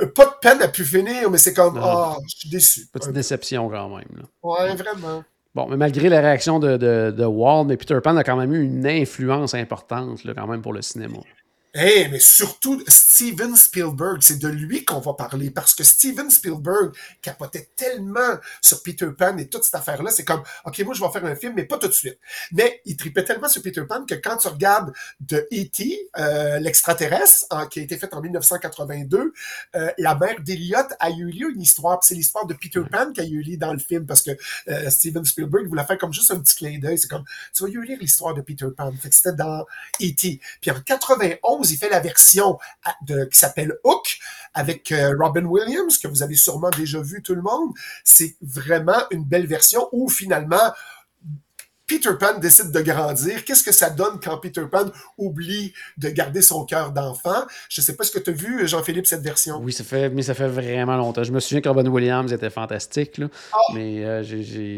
euh, 0.00 0.06
pas 0.06 0.26
de 0.26 0.34
peine 0.40 0.62
à 0.62 0.68
pu 0.68 0.84
finir, 0.84 1.30
mais 1.30 1.38
c'est 1.38 1.52
comme, 1.52 1.76
ah, 1.82 2.16
je 2.28 2.36
suis 2.36 2.48
déçu. 2.48 2.86
Petite 2.92 3.12
déception 3.12 3.68
quand 3.68 3.88
même. 3.88 4.08
là. 4.16 4.22
Ouais, 4.42 4.74
vraiment. 4.76 5.24
Bon, 5.54 5.66
mais 5.68 5.76
malgré 5.76 6.08
la 6.08 6.20
réaction 6.20 6.60
de, 6.60 6.76
de, 6.76 7.64
mais 7.66 7.76
Peter 7.76 7.98
Pan 8.02 8.16
a 8.16 8.24
quand 8.24 8.36
même 8.36 8.54
eu 8.54 8.62
une 8.62 8.86
influence 8.86 9.52
importante 9.52 10.24
là, 10.24 10.32
quand 10.34 10.46
même 10.46 10.62
pour 10.62 10.72
le 10.72 10.80
cinéma. 10.80 11.18
Eh, 11.74 12.08
mais 12.08 12.20
surtout, 12.20 12.82
Steven 13.22 13.54
Spielberg. 13.54 14.18
C'est 14.20 14.40
de 14.40 14.48
lui 14.48 14.84
qu'on 14.84 14.98
va 14.98 15.14
parler 15.14 15.50
parce 15.50 15.76
que 15.76 15.84
Steven 15.84 16.28
Spielberg 16.28 16.92
capotait 17.20 17.68
tellement 17.76 18.36
sur 18.60 18.82
Peter 18.82 19.06
Pan 19.16 19.36
et 19.38 19.48
toute 19.48 19.62
cette 19.62 19.76
affaire-là. 19.76 20.10
C'est 20.10 20.24
comme, 20.24 20.42
OK, 20.64 20.80
moi, 20.80 20.92
je 20.92 21.00
vais 21.00 21.08
faire 21.12 21.24
un 21.24 21.36
film, 21.36 21.52
mais 21.54 21.62
pas 21.62 21.78
tout 21.78 21.86
de 21.86 21.92
suite. 21.92 22.18
Mais 22.50 22.80
il 22.84 22.96
tripait 22.96 23.22
tellement 23.22 23.48
sur 23.48 23.62
Peter 23.62 23.84
Pan 23.88 24.04
que 24.04 24.16
quand 24.16 24.38
tu 24.38 24.48
regardes 24.48 24.92
de 25.20 25.46
E.T., 25.52 26.10
euh, 26.18 26.58
l'extraterrestre, 26.58 27.46
qui 27.70 27.78
a 27.78 27.82
été 27.84 27.96
fait 27.96 28.12
en 28.12 28.20
1982, 28.20 29.32
euh, 29.76 29.90
la 29.98 30.16
mère 30.16 30.40
d'Eliot 30.40 30.78
a 30.98 31.10
eu 31.10 31.26
lieu 31.26 31.52
une 31.54 31.62
histoire. 31.62 32.02
C'est 32.02 32.16
l'histoire 32.16 32.46
de 32.46 32.54
Peter 32.54 32.82
Pan 32.90 33.12
qui 33.12 33.20
a 33.20 33.24
eu 33.24 33.40
lieu 33.40 33.56
dans 33.56 33.72
le 33.72 33.78
film 33.78 34.04
parce 34.04 34.22
que 34.22 34.32
euh, 34.66 34.90
Steven 34.90 35.24
Spielberg 35.24 35.68
voulait 35.68 35.84
faire 35.84 35.98
comme 35.98 36.12
juste 36.12 36.32
un 36.32 36.40
petit 36.40 36.56
clin 36.56 36.80
d'œil. 36.80 36.98
C'est 36.98 37.08
comme, 37.08 37.24
tu 37.54 37.62
vas 37.62 37.68
y 37.68 37.86
lire 37.86 37.98
l'histoire 38.00 38.34
de 38.34 38.40
Peter 38.40 38.66
Pan. 38.76 38.92
Fait 39.00 39.14
c'était 39.14 39.32
dans 39.32 39.64
E.T. 40.02 40.40
Puis 40.60 40.70
en 40.72 40.80
91, 40.80 41.70
il 41.70 41.76
fait 41.76 41.88
la 41.88 42.00
version 42.00 42.58
de, 43.02 43.11
qui 43.30 43.38
s'appelle 43.38 43.74
Hook 43.84 44.18
avec 44.54 44.92
euh, 44.92 45.14
Robin 45.18 45.44
Williams, 45.44 45.98
que 45.98 46.08
vous 46.08 46.22
avez 46.22 46.36
sûrement 46.36 46.70
déjà 46.70 47.00
vu 47.00 47.22
tout 47.22 47.34
le 47.34 47.42
monde. 47.42 47.72
C'est 48.04 48.36
vraiment 48.42 49.02
une 49.10 49.24
belle 49.24 49.46
version 49.46 49.88
où 49.92 50.08
finalement, 50.08 50.72
Peter 51.86 52.10
Pan 52.18 52.38
décide 52.38 52.70
de 52.70 52.80
grandir. 52.80 53.44
Qu'est-ce 53.44 53.64
que 53.64 53.72
ça 53.72 53.90
donne 53.90 54.18
quand 54.22 54.38
Peter 54.38 54.64
Pan 54.70 54.86
oublie 55.18 55.72
de 55.98 56.08
garder 56.08 56.42
son 56.42 56.64
cœur 56.64 56.92
d'enfant? 56.92 57.46
Je 57.68 57.80
sais 57.80 57.96
pas 57.96 58.04
ce 58.04 58.10
que 58.10 58.18
tu 58.18 58.30
as 58.30 58.32
vu, 58.32 58.66
Jean-Philippe, 58.66 59.06
cette 59.06 59.22
version. 59.22 59.58
Oui, 59.58 59.72
ça 59.72 59.84
fait, 59.84 60.08
mais 60.10 60.22
ça 60.22 60.34
fait 60.34 60.48
vraiment 60.48 60.96
longtemps. 60.96 61.24
Je 61.24 61.32
me 61.32 61.40
souviens 61.40 61.60
que 61.60 61.68
Robin 61.68 61.86
Williams 61.86 62.32
était 62.32 62.50
fantastique, 62.50 63.18
là. 63.18 63.28
Ah! 63.52 63.58
mais 63.74 64.04
euh, 64.04 64.22
j'ai 64.22 64.76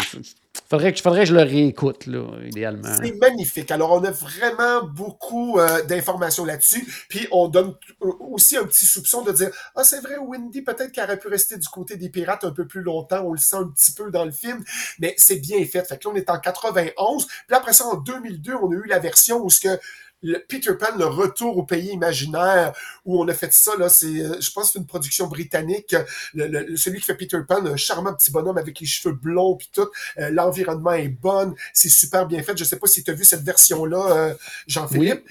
Faudrait 0.71 0.93
que, 0.93 1.01
faudrait 1.01 1.21
que 1.21 1.29
je 1.29 1.35
le 1.35 1.43
réécoute, 1.43 2.07
là, 2.07 2.25
idéalement. 2.45 2.95
C'est 3.03 3.15
magnifique. 3.17 3.71
Alors, 3.71 3.93
on 3.93 4.05
a 4.05 4.11
vraiment 4.11 4.85
beaucoup 4.85 5.59
euh, 5.59 5.83
d'informations 5.83 6.45
là-dessus. 6.45 6.87
Puis, 7.09 7.27
on 7.33 7.49
donne 7.49 7.75
aussi 8.01 8.57
un 8.57 8.65
petit 8.65 8.87
soupçon 8.87 9.23
de 9.23 9.33
dire 9.33 9.51
Ah, 9.75 9.85
c'est 9.85 10.01
vrai, 10.01 10.17
Wendy, 10.17 10.63
peut-être 10.63 10.93
qu'elle 10.93 11.05
aurait 11.05 11.19
pu 11.19 11.29
rester 11.29 11.59
du 11.59 11.69
côté 11.69 11.97
des 11.97 12.09
pirates 12.09 12.45
un 12.45 12.53
peu 12.53 12.67
plus 12.67 12.83
longtemps. 12.83 13.23
On 13.25 13.33
le 13.33 13.39
sent 13.39 13.57
un 13.57 13.69
petit 13.69 13.93
peu 13.93 14.11
dans 14.11 14.25
le 14.25 14.31
film. 14.31 14.65
Mais 15.01 15.15
c'est 15.19 15.37
bien 15.37 15.65
fait. 15.67 15.83
Fait 15.83 15.99
que 15.99 16.09
là, 16.09 16.15
on 16.15 16.17
est 16.17 16.31
en 16.31 16.39
91. 16.39 17.27
Puis 17.27 17.37
après 17.51 17.73
ça, 17.73 17.87
en 17.87 17.97
2002, 17.97 18.55
on 18.55 18.71
a 18.71 18.75
eu 18.75 18.87
la 18.87 19.01
version 19.01 19.45
où 19.45 19.51
ce 19.51 19.61
que 19.61 19.81
le 20.25 20.39
Peter 20.49 20.73
Pan, 20.75 20.97
le 20.99 21.07
retour 21.07 21.59
au 21.59 21.63
pays 21.65 21.91
imaginaire, 21.91 22.73
où 23.05 23.21
on 23.23 23.29
a 23.29 23.35
fait 23.35 23.53
ça, 23.53 23.77
là, 23.79 23.89
c'est, 23.89 24.07
euh, 24.07 24.41
je 24.41 24.51
pense 24.51 24.73
c'est 24.73 24.79
une 24.79 24.87
production 24.87 25.27
britannique. 25.27 25.95
Le, 26.35 26.77
celui 26.77 26.99
qui 26.99 27.05
fait 27.05 27.15
Peter 27.15 27.39
Pan, 27.47 27.65
un 27.65 27.77
charmant 27.77 28.15
petit 28.15 28.31
bonhomme 28.31 28.59
avec 28.59 28.81
les 28.81 28.87
cheveux 28.87 29.15
blonds 29.15 29.57
puis 29.57 29.71
tout. 29.73 29.89
Euh, 30.19 30.31
l'environnement 30.31 30.93
est 30.93 31.09
bon, 31.09 31.55
c'est 31.73 31.91
super 31.91 32.27
bien 32.27 32.43
fait. 32.43 32.57
Je 32.57 32.65
sais 32.65 32.79
pas 32.79 32.87
si 32.87 33.05
tu 33.05 33.11
as 33.11 33.15
vu 33.15 33.25
cette 33.25 33.43
version-là, 33.43 34.17
euh, 34.17 34.35
Jean-Philippe. 34.67 35.25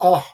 Ah, 0.00 0.24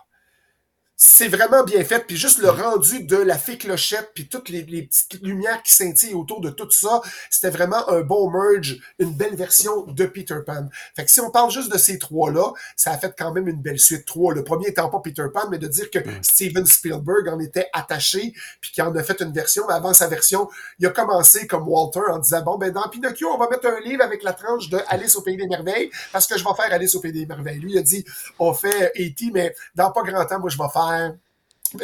c'est 0.96 1.28
vraiment 1.28 1.64
bien 1.64 1.84
fait. 1.84 2.06
Puis 2.06 2.16
juste 2.16 2.38
le 2.38 2.50
rendu 2.50 3.04
de 3.04 3.16
la 3.16 3.36
fée 3.36 3.58
clochette, 3.58 4.12
puis 4.14 4.28
toutes 4.28 4.48
les, 4.48 4.62
petites 4.62 5.22
lumières 5.22 5.62
qui 5.62 5.74
scintillent 5.74 6.14
autour 6.14 6.40
de 6.40 6.50
tout 6.50 6.70
ça, 6.70 7.02
c'était 7.30 7.50
vraiment 7.50 7.88
un 7.90 8.02
bon 8.02 8.30
merge, 8.30 8.78
une 8.98 9.12
belle 9.12 9.34
version 9.34 9.82
de 9.86 10.06
Peter 10.06 10.38
Pan. 10.46 10.68
Fait 10.94 11.04
que 11.04 11.10
si 11.10 11.20
on 11.20 11.30
parle 11.30 11.50
juste 11.50 11.72
de 11.72 11.78
ces 11.78 11.98
trois-là, 11.98 12.52
ça 12.76 12.92
a 12.92 12.98
fait 12.98 13.14
quand 13.16 13.32
même 13.32 13.48
une 13.48 13.60
belle 13.60 13.78
suite. 13.78 14.06
Trois. 14.06 14.34
Le 14.34 14.44
premier 14.44 14.68
étant 14.68 14.88
pas 14.88 15.00
Peter 15.00 15.24
Pan, 15.32 15.48
mais 15.50 15.58
de 15.58 15.66
dire 15.66 15.90
que 15.90 15.98
Steven 16.22 16.66
Spielberg 16.66 17.28
en 17.28 17.40
était 17.40 17.68
attaché, 17.72 18.32
puis 18.60 18.70
qu'il 18.70 18.84
en 18.84 18.94
a 18.94 19.02
fait 19.02 19.20
une 19.20 19.32
version. 19.32 19.64
Mais 19.68 19.74
avant 19.74 19.94
sa 19.94 20.06
version, 20.06 20.48
il 20.78 20.86
a 20.86 20.90
commencé 20.90 21.46
comme 21.46 21.68
Walter 21.68 22.00
en 22.08 22.18
disant, 22.18 22.42
bon, 22.42 22.56
ben 22.56 22.72
dans 22.72 22.88
Pinocchio, 22.88 23.28
on 23.30 23.38
va 23.38 23.48
mettre 23.48 23.66
un 23.66 23.80
livre 23.80 24.04
avec 24.04 24.22
la 24.22 24.32
tranche 24.32 24.68
de 24.68 24.78
Alice 24.88 25.16
au 25.16 25.22
Pays 25.22 25.36
des 25.36 25.46
Merveilles, 25.46 25.90
parce 26.12 26.26
que 26.26 26.38
je 26.38 26.44
vais 26.44 26.54
faire 26.56 26.72
Alice 26.72 26.94
au 26.94 27.00
Pays 27.00 27.12
des 27.12 27.26
Merveilles. 27.26 27.58
Lui, 27.58 27.72
il 27.72 27.78
a 27.78 27.82
dit, 27.82 28.04
on 28.38 28.54
fait 28.54 28.92
E.T., 28.96 29.30
mais 29.32 29.54
dans 29.74 29.90
pas 29.90 30.02
grand 30.02 30.24
temps, 30.24 30.38
moi, 30.38 30.50
je 30.50 30.58
vais 30.58 30.68
faire 30.72 30.83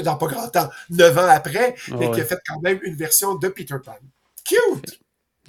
dans 0.02 0.16
pas 0.16 0.26
grand 0.26 0.49
temps, 0.49 0.71
neuf 0.90 1.16
ans 1.19 1.28
après, 1.28 1.75
mais 1.99 2.11
qui 2.12 2.21
a 2.21 2.25
fait 2.25 2.38
quand 2.47 2.61
même 2.61 2.78
une 2.83 2.95
version 2.95 3.35
de 3.35 3.49
Peter 3.49 3.76
Pan. 3.85 3.97
Cute! 4.45 5.00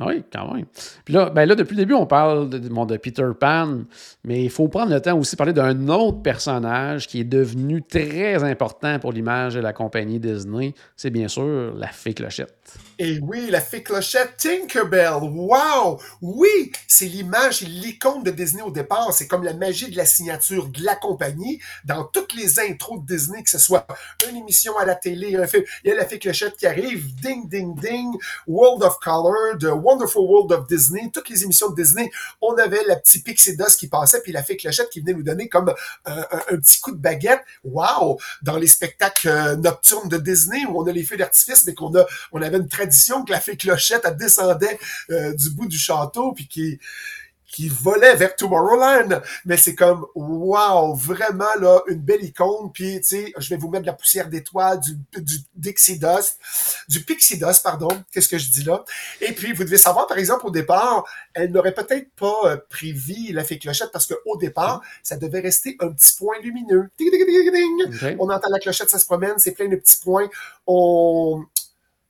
Oui, 0.06 0.24
quand 0.32 0.54
même. 0.54 0.66
Puis 1.06 1.14
là, 1.14 1.30
ben 1.30 1.46
là, 1.46 1.56
depuis 1.56 1.76
le 1.76 1.84
début, 1.84 1.94
on 1.94 2.06
parle 2.06 2.50
de, 2.50 2.58
de 2.58 2.98
Peter 2.98 3.28
Pan, 3.40 3.80
mais 4.24 4.44
il 4.44 4.50
faut 4.50 4.68
prendre 4.68 4.92
le 4.92 5.02
temps 5.02 5.18
aussi 5.18 5.36
de 5.36 5.38
parler 5.38 5.54
d'un 5.54 5.88
autre 5.90 6.22
personnage 6.22 7.08
qui 7.08 7.20
est 7.20 7.26
devenu 7.26 7.84
très 7.84 8.44
important 8.44 9.00
pour 9.00 9.12
l'image 9.12 9.56
de 9.56 9.60
la 9.60 9.74
compagnie 9.74 10.20
Disney. 10.20 10.74
C'est 10.96 11.10
bien 11.12 11.28
sûr 11.28 11.74
la 11.76 11.88
fée 11.88 12.14
Clochette. 12.14 12.62
Et 13.00 13.20
oui, 13.20 13.48
la 13.50 13.62
fée 13.62 13.82
clochette 13.82 14.38
Tinkerbell. 14.38 15.24
Wow! 15.24 16.00
Oui, 16.22 16.72
c'est 16.88 17.08
l'image, 17.08 17.62
l'icône 17.62 18.22
de 18.22 18.30
Disney 18.30 18.62
au 18.62 18.70
départ. 18.70 19.12
C'est 19.12 19.28
comme 19.28 19.44
la 19.44 19.56
magie 19.56 19.90
de 19.90 19.98
la 19.98 20.06
signature 20.06 20.68
de 20.68 20.84
la 20.84 20.96
compagnie. 20.96 21.60
Dans 21.84 22.04
toutes 22.04 22.36
les 22.36 22.60
intros 22.60 23.02
de 23.02 23.06
Disney, 23.16 23.42
que 23.42 23.50
ce 23.50 23.58
soit 23.58 23.88
une 24.30 24.38
émission 24.38 24.78
à 24.78 24.86
la 24.86 24.94
télé, 24.94 25.36
un 25.36 25.48
film, 25.48 25.64
il 25.84 25.90
y 25.90 25.92
a 25.94 25.96
la 25.96 26.06
fée 26.06 26.20
clochette 26.20 26.58
qui 26.58 26.68
arrive. 26.68 27.16
Ding, 27.16 27.50
ding, 27.50 27.74
ding. 27.80 28.12
World 28.46 28.84
of 28.84 29.00
Color, 29.00 29.58
The 29.60 29.74
Wonderful 29.92 30.24
World 30.24 30.52
of 30.54 30.68
Disney. 30.68 31.10
Toutes 31.14 31.30
les 31.30 31.44
émissions 31.44 31.70
de 31.70 31.76
Disney, 31.76 32.10
on 32.42 32.56
avait 32.58 32.84
la 32.88 32.96
petite 32.96 33.26
Pixie 33.26 33.58
Dust 33.58 33.78
qui 33.78 33.88
passait, 33.88 34.22
puis 34.22 34.32
la 34.32 34.44
fée 34.44 34.56
clochette 34.56 34.90
qui 34.90 35.02
venait 35.02 35.14
nous 35.14 35.24
donner 35.24 35.50
comme 35.50 35.74
un, 36.06 36.24
petit 36.58 36.80
coup 36.80 36.92
de 36.92 36.98
baguette. 36.98 37.42
Wow! 37.64 38.20
Dans 38.42 38.58
les 38.58 38.68
spectacles 38.68 39.28
euh, 39.28 39.56
nocturnes 39.56 40.08
de 40.08 40.18
Disney 40.18 40.66
où 40.66 40.82
on 40.82 40.88
a 40.88 40.92
les 40.92 41.04
feux 41.04 41.18
d'artifice, 41.18 41.66
mais 41.66 41.74
qu'on 41.74 41.94
a, 41.96 42.06
on 42.32 42.42
avait 42.42 42.58
une 42.58 42.70
tradition 42.70 43.24
que 43.24 43.32
la 43.32 43.40
fée 43.40 43.58
Clochette, 43.58 44.08
descendait 44.18 44.80
euh, 45.10 45.34
du 45.34 45.50
bout 45.50 45.68
du 45.68 45.78
château, 45.78 46.34
puis 46.34 46.48
qui 46.48 46.80
qui 47.52 47.68
volait 47.68 48.16
vers 48.16 48.36
Tomorrowland. 48.36 49.22
Mais 49.46 49.58
c'est 49.58 49.76
comme, 49.76 50.06
wow, 50.16 50.96
vraiment, 50.96 51.54
là, 51.60 51.82
une 51.88 52.00
belle 52.00 52.24
icône. 52.24 52.72
Puis, 52.74 53.02
tu 53.02 53.08
sais, 53.08 53.34
je 53.38 53.50
vais 53.50 53.58
vous 53.58 53.70
mettre 53.70 53.84
de 53.84 53.88
la 53.88 53.94
poussière 53.94 54.30
d'étoiles, 54.30 54.80
du, 54.80 54.96
du 55.22 55.38
Dixie 55.56 56.00
Dust, 56.00 56.40
du 56.88 57.04
Pixie 57.04 57.38
Dust, 57.38 57.62
pardon. 57.62 57.90
Qu'est-ce 58.12 58.30
que 58.30 58.38
je 58.38 58.50
dis 58.50 58.64
là? 58.64 58.84
Et 59.20 59.34
puis, 59.34 59.54
vous 59.54 59.64
devez 59.64 59.78
savoir, 59.78 60.08
par 60.08 60.18
exemple, 60.18 60.46
au 60.48 60.52
départ, 60.52 61.04
elle 61.34 61.52
n'aurait 61.52 61.74
peut-être 61.74 62.10
pas 62.16 62.40
euh, 62.46 62.58
prévu 62.70 63.32
la 63.34 63.44
fée 63.44 63.60
clochette 63.60 63.92
parce 63.92 64.08
qu'au 64.08 64.38
départ, 64.38 64.82
ça 65.04 65.18
devait 65.18 65.42
rester 65.42 65.76
un 65.80 65.90
petit 65.90 66.14
point 66.14 66.40
lumineux. 66.42 66.90
On 68.20 68.30
entend 68.30 68.50
la 68.50 68.60
clochette, 68.60 68.90
ça 68.90 69.00
se 69.00 69.06
promène, 69.06 69.34
c'est 69.38 69.52
plein 69.52 69.68
de 69.68 69.76
petits 69.76 70.00
points. 70.02 70.30
On, 70.68 71.44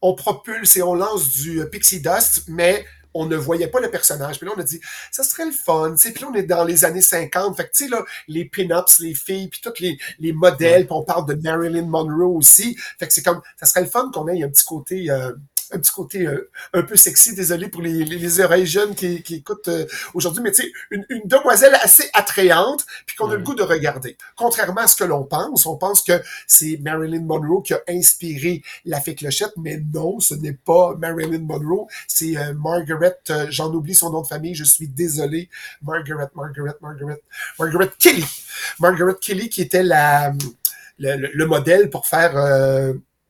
on 0.02 0.16
propulse 0.16 0.76
et 0.76 0.84
on 0.84 0.94
lance 0.94 1.30
du 1.30 1.62
euh, 1.62 1.66
pixie 1.66 2.02
dust, 2.02 2.44
mais 2.48 2.86
on 3.14 3.26
ne 3.26 3.36
voyait 3.36 3.68
pas 3.68 3.80
le 3.80 3.90
personnage. 3.90 4.38
Puis 4.38 4.48
là, 4.48 4.54
on 4.56 4.60
a 4.60 4.64
dit, 4.64 4.80
ça 5.12 5.24
serait 5.24 5.46
le 5.46 5.52
fun, 5.52 5.92
tu 5.92 6.02
sais. 6.02 6.12
Puis 6.12 6.24
là, 6.24 6.30
on 6.32 6.36
est 6.36 6.44
dans 6.44 6.64
les 6.64 6.86
années 6.86 7.02
50. 7.02 7.58
Fait 7.58 7.66
que, 7.66 7.72
tu 7.72 7.86
sais, 7.86 7.90
là, 7.90 8.04
les 8.28 8.46
pin-ups, 8.46 9.00
les 9.00 9.14
filles, 9.14 9.48
puis 9.50 9.62
tous 9.62 9.80
les, 9.80 9.98
les 10.20 10.34
modèles, 10.34 10.86
puis 10.86 10.96
on 10.96 11.04
parle 11.04 11.26
de 11.28 11.36
Marilyn 11.36 11.86
Monroe 11.86 12.38
aussi. 12.38 12.76
Fait 13.00 13.08
que 13.08 13.14
c'est 13.14 13.24
comme, 13.24 13.42
ça 13.58 13.66
serait 13.66 13.82
le 13.82 13.88
fun 13.88 14.10
qu'on 14.14 14.28
ait 14.28 14.44
un 14.44 14.50
petit 14.50 14.66
côté... 14.66 15.10
Euh, 15.10 15.34
un 15.72 15.80
petit 15.80 15.92
côté 15.92 16.28
euh, 16.28 16.50
un 16.74 16.84
peu 16.84 16.96
sexy. 16.96 17.36
Désolé 17.36 17.68
pour 17.70 17.82
les, 17.82 18.04
les, 18.06 18.40
oreilles 18.40 18.66
jeunes 18.66 18.96
qui, 18.96 19.24
qui 19.24 19.36
écoutent 19.36 19.68
euh, 19.68 19.86
aujourd'hui, 20.14 20.42
mais 20.44 20.52
tu 20.52 20.64
sais, 20.64 20.72
une, 20.92 21.06
une, 21.10 21.22
demoiselle 21.26 21.76
assez 21.82 22.10
attrayante, 22.14 22.86
puis 23.06 23.16
qu'on 23.16 23.30
a 23.30 23.36
le 23.36 23.42
goût 23.42 23.56
de 23.56 23.64
regarder. 23.64 24.18
Contrairement 24.36 24.82
à 24.82 24.88
ce 24.88 24.96
que 24.96 25.04
l'on 25.04 25.24
pense, 25.24 25.66
on 25.66 25.78
pense 25.78 26.02
que 26.02 26.22
c'est 26.48 26.80
Marilyn 26.82 27.24
Monroe 27.24 27.62
qui 27.62 27.74
a 27.74 27.82
inspiré 27.88 28.62
la 28.86 29.02
fée 29.02 29.16
clochette, 29.16 29.54
mais 29.58 29.82
non, 29.94 30.20
ce 30.20 30.34
n'est 30.36 30.54
pas 30.54 30.96
Marilyn 30.98 31.40
Monroe, 31.40 31.88
c'est 32.08 32.38
euh, 32.38 32.54
Margaret, 32.54 33.20
j'en 33.50 33.72
oublie 33.74 33.96
son 33.96 34.12
nom 34.12 34.22
de 34.22 34.28
famille, 34.28 34.56
je 34.56 34.64
suis 34.64 34.88
désolé, 34.88 35.50
Margaret, 35.82 36.30
Margaret, 36.36 36.76
Margaret, 36.82 37.22
Margaret 37.60 37.90
Kelly. 38.00 38.26
Margaret 38.80 39.16
Kelly 39.20 39.50
qui 39.50 39.62
était 39.62 39.84
la 39.84 40.34
le, 41.00 41.30
le 41.34 41.46
modèle 41.46 41.90
pour 41.90 42.06
faire 42.06 42.36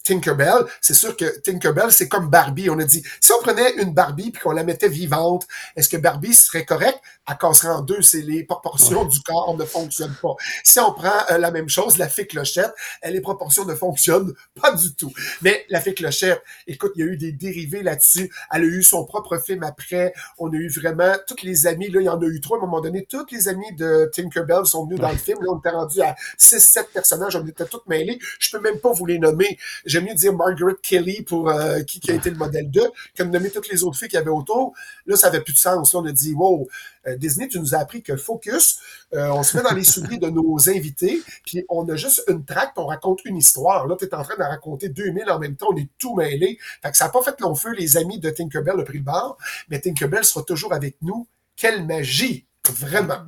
Tinkerbell, 0.03 0.65
c'est 0.81 0.93
sûr 0.93 1.15
que 1.15 1.39
Tinkerbell, 1.41 1.91
c'est 1.91 2.07
comme 2.07 2.29
Barbie. 2.29 2.69
On 2.69 2.79
a 2.79 2.83
dit, 2.83 3.03
si 3.19 3.31
on 3.31 3.41
prenait 3.41 3.73
une 3.75 3.93
Barbie 3.93 4.31
puis 4.31 4.41
qu'on 4.41 4.51
la 4.51 4.63
mettait 4.63 4.89
vivante, 4.89 5.47
est-ce 5.75 5.89
que 5.89 5.97
Barbie 5.97 6.33
serait 6.33 6.65
correcte? 6.65 6.99
Elle 7.29 7.37
casserait 7.37 7.69
en 7.69 7.81
deux, 7.81 8.01
c'est 8.01 8.21
les 8.21 8.43
proportions 8.43 9.05
du 9.05 9.19
corps 9.21 9.55
ne 9.55 9.65
fonctionnent 9.65 10.15
pas. 10.21 10.35
Si 10.63 10.79
on 10.79 10.91
prend 10.93 11.13
euh, 11.29 11.37
la 11.37 11.51
même 11.51 11.69
chose, 11.69 11.97
la 11.97 12.09
fée 12.09 12.27
clochette, 12.27 12.73
les 13.03 13.21
proportions 13.21 13.65
ne 13.65 13.75
fonctionnent 13.75 14.33
pas 14.59 14.73
du 14.73 14.93
tout. 14.95 15.13
Mais 15.41 15.65
la 15.69 15.81
fée 15.81 15.93
clochette, 15.93 16.41
écoute, 16.67 16.93
il 16.95 17.01
y 17.01 17.03
a 17.03 17.11
eu 17.11 17.17
des 17.17 17.31
dérivés 17.31 17.83
là-dessus. 17.83 18.31
Elle 18.51 18.61
a 18.61 18.65
eu 18.65 18.83
son 18.83 19.05
propre 19.05 19.37
film 19.37 19.63
après. 19.63 20.13
On 20.37 20.51
a 20.51 20.55
eu 20.55 20.69
vraiment 20.69 21.15
toutes 21.27 21.43
les 21.43 21.67
amis, 21.67 21.89
là, 21.89 22.01
il 22.01 22.05
y 22.05 22.09
en 22.09 22.21
a 22.21 22.25
eu 22.25 22.41
trois 22.41 22.57
à 22.57 22.61
un 22.61 22.65
moment 22.65 22.81
donné. 22.81 23.05
Toutes 23.05 23.31
les 23.31 23.47
amis 23.47 23.73
de 23.75 24.09
Tinkerbell 24.13 24.65
sont 24.65 24.85
venus 24.85 24.99
dans 24.99 25.11
le 25.11 25.17
film. 25.17 25.39
Là, 25.41 25.51
on 25.51 25.59
était 25.59 25.69
rendu 25.69 26.01
à 26.01 26.15
6-7 26.39 26.87
personnages. 26.93 27.35
On 27.35 27.45
était 27.45 27.65
tous 27.65 27.81
mêlés. 27.87 28.19
Je 28.39 28.49
peux 28.51 28.59
même 28.59 28.79
pas 28.79 28.91
vous 28.91 29.05
les 29.05 29.19
nommer 29.19 29.57
j'aime 29.91 30.05
mieux 30.05 30.15
dire 30.15 30.33
Margaret 30.33 30.75
Kelly 30.81 31.21
pour 31.21 31.49
euh, 31.49 31.81
qui, 31.81 31.99
qui 31.99 32.11
a 32.11 32.15
été 32.15 32.29
le 32.29 32.37
modèle 32.37 32.69
2 32.71 32.81
que 33.13 33.23
de 33.23 33.29
nommer 33.29 33.49
toutes 33.49 33.69
les 33.69 33.83
autres 33.83 33.97
filles 33.97 34.07
qu'il 34.07 34.17
y 34.17 34.21
avait 34.21 34.31
autour. 34.31 34.73
Là, 35.05 35.17
ça 35.17 35.27
avait 35.27 35.41
plus 35.41 35.53
de 35.53 35.57
sens. 35.57 35.93
Là, 35.93 35.99
on 35.99 36.05
a 36.05 36.11
dit, 36.11 36.33
wow, 36.33 36.67
euh, 37.07 37.15
Disney, 37.17 37.47
tu 37.47 37.59
nous 37.59 37.75
as 37.75 37.79
appris 37.79 38.01
que 38.01 38.15
focus, 38.15 38.79
euh, 39.13 39.27
on 39.29 39.43
se 39.43 39.57
met 39.57 39.63
dans 39.63 39.75
les 39.75 39.83
souliers 39.83 40.17
de 40.17 40.29
nos 40.29 40.69
invités, 40.69 41.21
puis 41.45 41.65
on 41.69 41.87
a 41.89 41.95
juste 41.95 42.23
une 42.29 42.45
traque, 42.45 42.71
on 42.77 42.85
raconte 42.85 43.25
une 43.25 43.37
histoire. 43.37 43.87
Là, 43.87 43.95
tu 43.99 44.05
es 44.05 44.15
en 44.15 44.23
train 44.23 44.35
de 44.35 44.43
raconter 44.43 44.89
2000 44.89 45.29
en 45.29 45.39
même 45.39 45.55
temps, 45.55 45.67
on 45.71 45.77
est 45.77 45.89
tout 45.97 46.15
mêlé. 46.15 46.57
Fait 46.81 46.91
que 46.91 46.97
ça 46.97 47.05
n'a 47.05 47.11
pas 47.11 47.21
fait 47.21 47.39
long 47.41 47.55
feu, 47.55 47.73
les 47.73 47.97
amis 47.97 48.19
de 48.19 48.29
Tinkerbell 48.29 48.77
le 48.77 48.85
prix 48.85 48.99
le 48.99 49.03
bar, 49.03 49.37
mais 49.69 49.79
Tinkerbell 49.79 50.23
sera 50.23 50.43
toujours 50.43 50.73
avec 50.73 50.95
nous. 51.01 51.27
Quelle 51.55 51.85
magie! 51.85 52.45
Vraiment! 52.69 53.25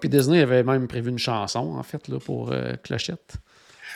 puis 0.00 0.10
Disney 0.10 0.42
avait 0.42 0.62
même 0.62 0.86
prévu 0.86 1.08
une 1.08 1.18
chanson, 1.18 1.74
en 1.76 1.82
fait, 1.82 2.08
là, 2.08 2.18
pour 2.20 2.52
Clochette. 2.84 3.38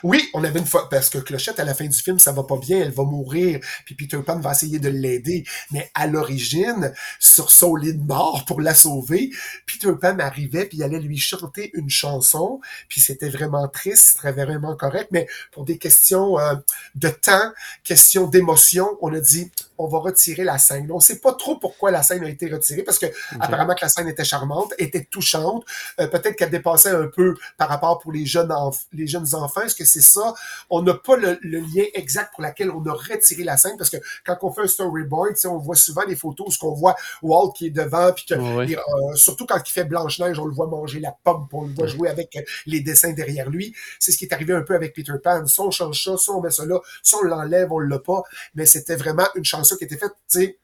Oui, 0.03 0.29
on 0.35 0.43
avait 0.43 0.59
une 0.59 0.67
fois, 0.67 0.89
parce 0.89 1.11
que 1.11 1.19
Clochette, 1.19 1.61
à 1.61 1.65
la 1.65 1.75
fin 1.75 1.87
du 1.87 1.97
film, 1.97 2.19
ça 2.19 2.33
va 2.33 2.43
pas 2.43 2.57
bien, 2.57 2.79
elle 2.79 2.91
va 2.91 3.05
mourir, 3.05 3.61
puis 3.85 3.95
Peter 3.95 4.19
Pan 4.25 4.39
va 4.41 4.53
essayer 4.53 4.79
de 4.79 4.89
l'aider. 4.89 5.45
Mais 5.71 5.91
à 5.95 6.07
l'origine, 6.07 6.93
sur 7.19 7.51
son 7.51 7.77
lit 7.77 7.95
mort 7.95 8.45
pour 8.47 8.61
la 8.61 8.75
sauver, 8.75 9.31
Peter 9.67 9.93
Pan 10.01 10.19
arrivait, 10.19 10.67
puis 10.67 10.79
il 10.79 10.83
allait 10.83 11.01
lui 11.01 11.19
chanter 11.19 11.71
une 11.75 11.91
chanson, 11.91 12.61
puis 12.89 13.01
c'était 13.01 13.29
vraiment 13.29 13.69
triste, 13.69 14.19
c'était 14.21 14.45
vraiment 14.45 14.77
correct, 14.77 15.09
mais 15.13 15.27
pour 15.53 15.65
des 15.65 15.79
questions 15.79 16.39
euh, 16.39 16.55
de 16.95 17.09
temps, 17.09 17.53
questions 17.85 18.27
d'émotion, 18.27 18.99
on 19.01 19.13
a 19.15 19.21
dit, 19.21 19.51
on 19.79 19.87
va 19.87 19.99
retirer 19.99 20.45
la 20.45 20.59
scène. 20.59 20.91
On 20.93 21.01
sait 21.01 21.19
pas 21.19 21.33
trop 21.33 21.57
pourquoi 21.57 21.91
la 21.91 22.03
scène 22.03 22.25
a 22.25 22.29
été 22.29 22.49
retirée, 22.49 22.83
parce 22.83 22.99
que 22.99 23.07
apparemment 23.41 23.75
que 23.75 23.83
la 23.83 23.89
scène 23.89 24.09
était 24.09 24.25
charmante, 24.25 24.73
était 24.79 25.05
touchante, 25.05 25.65
euh, 26.01 26.07
peut-être 26.07 26.37
qu'elle 26.37 26.51
dépassait 26.51 26.91
un 26.91 27.07
peu 27.07 27.35
par 27.57 27.69
rapport 27.69 27.99
pour 27.99 28.13
les 28.13 28.27
jeunes, 28.27 28.53
les 28.93 29.07
jeunes 29.07 29.35
enfants. 29.35 29.63
Est-ce 29.63 29.75
que 29.75 29.85
c'est 29.85 30.03
ça? 30.03 30.35
On 30.71 30.83
n'a 30.83 30.95
pas 30.95 31.17
le, 31.17 31.39
lien 31.43 31.85
exact 31.95 32.33
pour 32.35 32.43
laquelle 32.43 32.71
on 32.71 32.85
a 32.87 32.93
retiré 32.93 33.45
la 33.45 33.57
scène, 33.57 33.77
parce 33.77 33.91
que 33.91 33.99
quand 34.25 34.37
on 34.43 34.53
fait 34.53 34.63
un 34.63 34.67
storyboard, 34.67 35.35
on 35.47 35.59
voit 35.59 35.77
souvent 35.77 36.05
des 36.07 36.17
photos 36.17 36.61
où 36.61 36.67
on 36.67 36.75
voit 36.75 36.97
Walt 37.23 37.53
qui 37.53 37.67
est 37.67 37.71
devant, 37.71 38.13
puis 38.13 38.27
que, 38.27 38.35
euh, 38.35 39.15
surtout 39.15 39.47
quand 39.47 39.61
il 39.65 39.71
fait 39.71 39.85
Blanche-Neige, 39.85 40.39
on 40.39 40.47
le 40.47 40.55
voit 40.55 40.67
manger 40.67 41.01
la 41.01 41.15
pomme, 41.25 41.47
on 41.53 41.67
le 41.67 41.75
voit 41.75 41.87
jouer 41.87 42.09
avec 42.09 42.39
les 42.67 42.81
dessins 42.81 43.13
derrière 43.13 43.51
lui. 43.51 43.75
C'est 43.99 44.13
ce 44.13 44.19
qui 44.19 44.25
est 44.25 44.33
arrivé 44.33 44.53
un 44.55 44.63
peu 44.63 44.75
avec 44.75 44.95
Peter 44.95 45.13
Pan. 45.23 45.47
Soit 45.47 45.67
on 45.67 45.71
change 45.71 46.05
ça, 46.05 46.17
soit 46.17 46.37
on 46.37 46.41
met 46.41 46.51
ça 46.51 46.65
là, 46.65 46.81
soit 47.03 47.21
on 47.21 47.25
l'enlève, 47.25 47.73
on 47.73 47.79
l'a 47.79 47.99
pas. 47.99 48.23
Mais 48.55 48.67
c'était 48.67 48.97
vraiment 48.97 49.27
une 49.35 49.45
chanson 49.45 49.62
qui 49.77 49.85
était 49.85 49.97
faite, 49.97 50.13
tu 50.31 50.41
sais, 50.41 50.59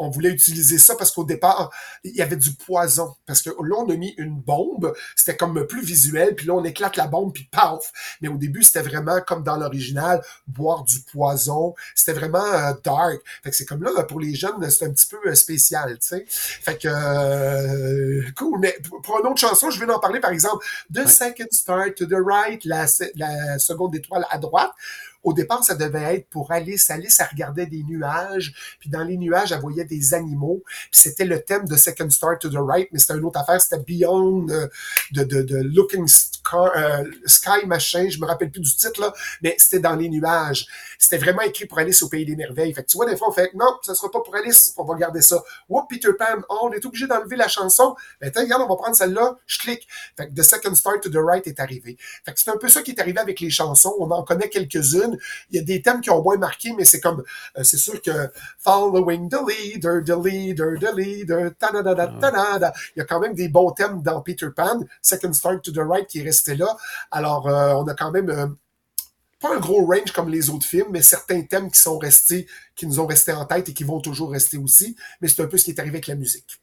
on 0.00 0.08
voulait 0.08 0.30
utiliser 0.30 0.78
ça 0.78 0.96
parce 0.96 1.12
qu'au 1.12 1.24
départ, 1.24 1.70
il 2.04 2.16
y 2.16 2.22
avait 2.22 2.36
du 2.36 2.54
poison. 2.54 3.14
Parce 3.26 3.42
que 3.42 3.50
là, 3.50 3.76
on 3.76 3.88
a 3.90 3.96
mis 3.96 4.14
une 4.16 4.34
bombe, 4.40 4.94
c'était 5.14 5.36
comme 5.36 5.66
plus 5.66 5.84
visuel, 5.84 6.34
puis 6.34 6.46
là, 6.46 6.54
on 6.54 6.64
éclate 6.64 6.96
la 6.96 7.06
bombe, 7.06 7.34
puis 7.34 7.48
paf! 7.52 7.92
Mais 8.22 8.28
au 8.28 8.38
début, 8.38 8.62
c'était 8.62 8.80
vraiment 8.80 9.20
comme 9.20 9.44
dans 9.44 9.56
l'original, 9.56 10.22
boire 10.46 10.84
du 10.84 11.00
poison. 11.00 11.74
C'était 11.94 12.18
vraiment 12.18 12.44
euh, 12.44 12.72
dark. 12.82 13.20
Fait 13.42 13.50
que 13.50 13.56
c'est 13.56 13.66
comme 13.66 13.82
là, 13.82 14.02
pour 14.04 14.20
les 14.20 14.34
jeunes, 14.34 14.70
c'est 14.70 14.86
un 14.86 14.90
petit 14.90 15.06
peu 15.06 15.18
euh, 15.26 15.34
spécial, 15.34 15.98
tu 15.98 16.08
sais. 16.08 16.24
Fait 16.26 16.78
que, 16.78 16.88
euh, 16.88 18.22
cool. 18.38 18.58
Mais 18.58 18.78
pour 19.02 19.20
une 19.20 19.26
autre 19.26 19.40
chanson, 19.40 19.68
je 19.68 19.78
vais 19.78 19.92
en 19.92 20.00
parler, 20.00 20.20
par 20.20 20.30
exemple, 20.30 20.64
The 20.92 21.06
Second 21.06 21.48
Star 21.52 21.92
to 21.94 22.06
the 22.06 22.16
Right, 22.24 22.64
la, 22.64 22.86
la 23.16 23.58
seconde 23.58 23.94
étoile 23.94 24.24
à 24.30 24.38
droite. 24.38 24.72
Au 25.22 25.32
départ, 25.32 25.62
ça 25.62 25.74
devait 25.74 26.16
être 26.16 26.28
pour 26.28 26.50
Alice. 26.50 26.90
Alice, 26.90 27.18
elle 27.20 27.28
regardait 27.30 27.66
des 27.66 27.82
nuages, 27.82 28.54
puis 28.78 28.88
dans 28.88 29.04
les 29.04 29.16
nuages, 29.16 29.52
elle 29.52 29.60
voyait 29.60 29.84
des 29.84 30.14
animaux. 30.14 30.62
Puis 30.64 31.00
c'était 31.02 31.24
le 31.24 31.42
thème 31.42 31.66
de 31.66 31.76
Second 31.76 32.08
Star 32.10 32.38
to 32.38 32.48
the 32.48 32.56
Right, 32.56 32.88
mais 32.92 32.98
c'était 32.98 33.18
une 33.18 33.24
autre 33.24 33.38
affaire. 33.38 33.60
C'était 33.60 33.82
Beyond 33.82 34.48
euh, 34.48 34.66
de, 35.12 35.24
de, 35.24 35.42
de, 35.42 35.56
Looking 35.56 36.06
Euh, 36.54 37.04
Sky 37.26 37.66
Machin. 37.66 38.08
Je 38.08 38.18
me 38.18 38.26
rappelle 38.26 38.50
plus 38.50 38.60
du 38.60 38.74
titre, 38.74 39.00
là, 39.00 39.12
mais 39.42 39.54
c'était 39.58 39.80
dans 39.80 39.94
les 39.94 40.08
nuages. 40.08 40.66
C'était 40.98 41.18
vraiment 41.18 41.42
écrit 41.42 41.66
pour 41.66 41.78
Alice 41.78 42.02
au 42.02 42.08
Pays 42.08 42.24
des 42.24 42.36
Merveilles. 42.36 42.74
Fait 42.74 42.82
que 42.82 42.88
tu 42.88 42.96
vois, 42.96 43.06
des 43.06 43.16
fois, 43.16 43.28
on 43.28 43.32
fait 43.32 43.50
non, 43.54 43.78
ça 43.82 43.94
sera 43.94 44.10
pas 44.10 44.20
pour 44.20 44.34
Alice, 44.36 44.74
on 44.76 44.84
va 44.84 44.94
garder 44.96 45.22
ça. 45.22 45.42
Whoop, 45.68 45.86
Peter 45.88 46.10
Pan, 46.18 46.42
oh, 46.48 46.58
on 46.62 46.72
est 46.72 46.84
obligé 46.84 47.06
d'enlever 47.06 47.36
la 47.36 47.48
chanson. 47.48 47.94
Ben, 48.20 48.30
regarde, 48.34 48.62
on 48.62 48.68
va 48.68 48.76
prendre 48.76 48.96
celle-là, 48.96 49.36
je 49.46 49.58
clique. 49.58 49.88
Fait 50.16 50.28
que 50.28 50.34
The 50.34 50.42
Second 50.42 50.74
Star 50.74 51.00
to 51.00 51.10
the 51.10 51.16
Right 51.16 51.46
est 51.46 51.60
arrivé. 51.60 51.96
Fait 52.24 52.32
que 52.32 52.40
c'est 52.40 52.50
un 52.50 52.56
peu 52.56 52.68
ça 52.68 52.82
qui 52.82 52.92
est 52.92 53.00
arrivé 53.00 53.18
avec 53.18 53.40
les 53.40 53.50
chansons. 53.50 53.94
On 53.98 54.10
en 54.10 54.22
connaît 54.22 54.48
quelques-unes. 54.48 55.18
Il 55.50 55.56
y 55.56 55.58
a 55.58 55.62
des 55.62 55.82
thèmes 55.82 56.00
qui 56.00 56.10
ont 56.10 56.22
moins 56.22 56.36
marqué, 56.36 56.72
mais 56.76 56.84
c'est 56.84 57.00
comme, 57.00 57.22
euh, 57.56 57.62
c'est 57.62 57.78
sûr 57.78 58.00
que 58.02 58.30
Following 58.58 59.28
the 59.28 59.38
Leader, 59.48 60.02
the 60.04 60.24
Leader, 60.24 60.78
the 60.78 60.94
Leader, 60.94 61.50
ta 61.58 61.70
da 61.72 61.82
da 61.82 61.94
da 61.94 62.58
da 62.58 62.72
Il 62.96 62.98
y 62.98 63.02
a 63.02 63.04
quand 63.04 63.20
même 63.20 63.34
des 63.34 63.48
bons 63.48 63.70
thèmes 63.72 64.02
dans 64.02 64.20
Peter 64.20 64.48
Pan, 64.54 64.80
Second 65.00 65.32
Star 65.32 65.60
to 65.60 65.72
the 65.72 65.78
Right 65.78 66.06
qui 66.06 66.20
est 66.20 66.24
resté 66.24 66.39
là. 66.48 66.76
Alors, 67.10 67.48
euh, 67.48 67.74
on 67.74 67.86
a 67.86 67.94
quand 67.94 68.10
même 68.10 68.30
euh, 68.30 68.46
pas 69.40 69.54
un 69.54 69.58
gros 69.58 69.86
range 69.86 70.12
comme 70.12 70.28
les 70.28 70.50
autres 70.50 70.66
films, 70.66 70.88
mais 70.90 71.02
certains 71.02 71.42
thèmes 71.42 71.70
qui 71.70 71.80
sont 71.80 71.98
restés, 71.98 72.46
qui 72.76 72.86
nous 72.86 73.00
ont 73.00 73.06
restés 73.06 73.32
en 73.32 73.44
tête 73.44 73.68
et 73.68 73.74
qui 73.74 73.84
vont 73.84 74.00
toujours 74.00 74.30
rester 74.30 74.58
aussi. 74.58 74.96
Mais 75.20 75.28
c'est 75.28 75.42
un 75.42 75.46
peu 75.46 75.56
ce 75.56 75.64
qui 75.64 75.70
est 75.70 75.80
arrivé 75.80 75.96
avec 75.96 76.06
la 76.06 76.14
musique. 76.14 76.60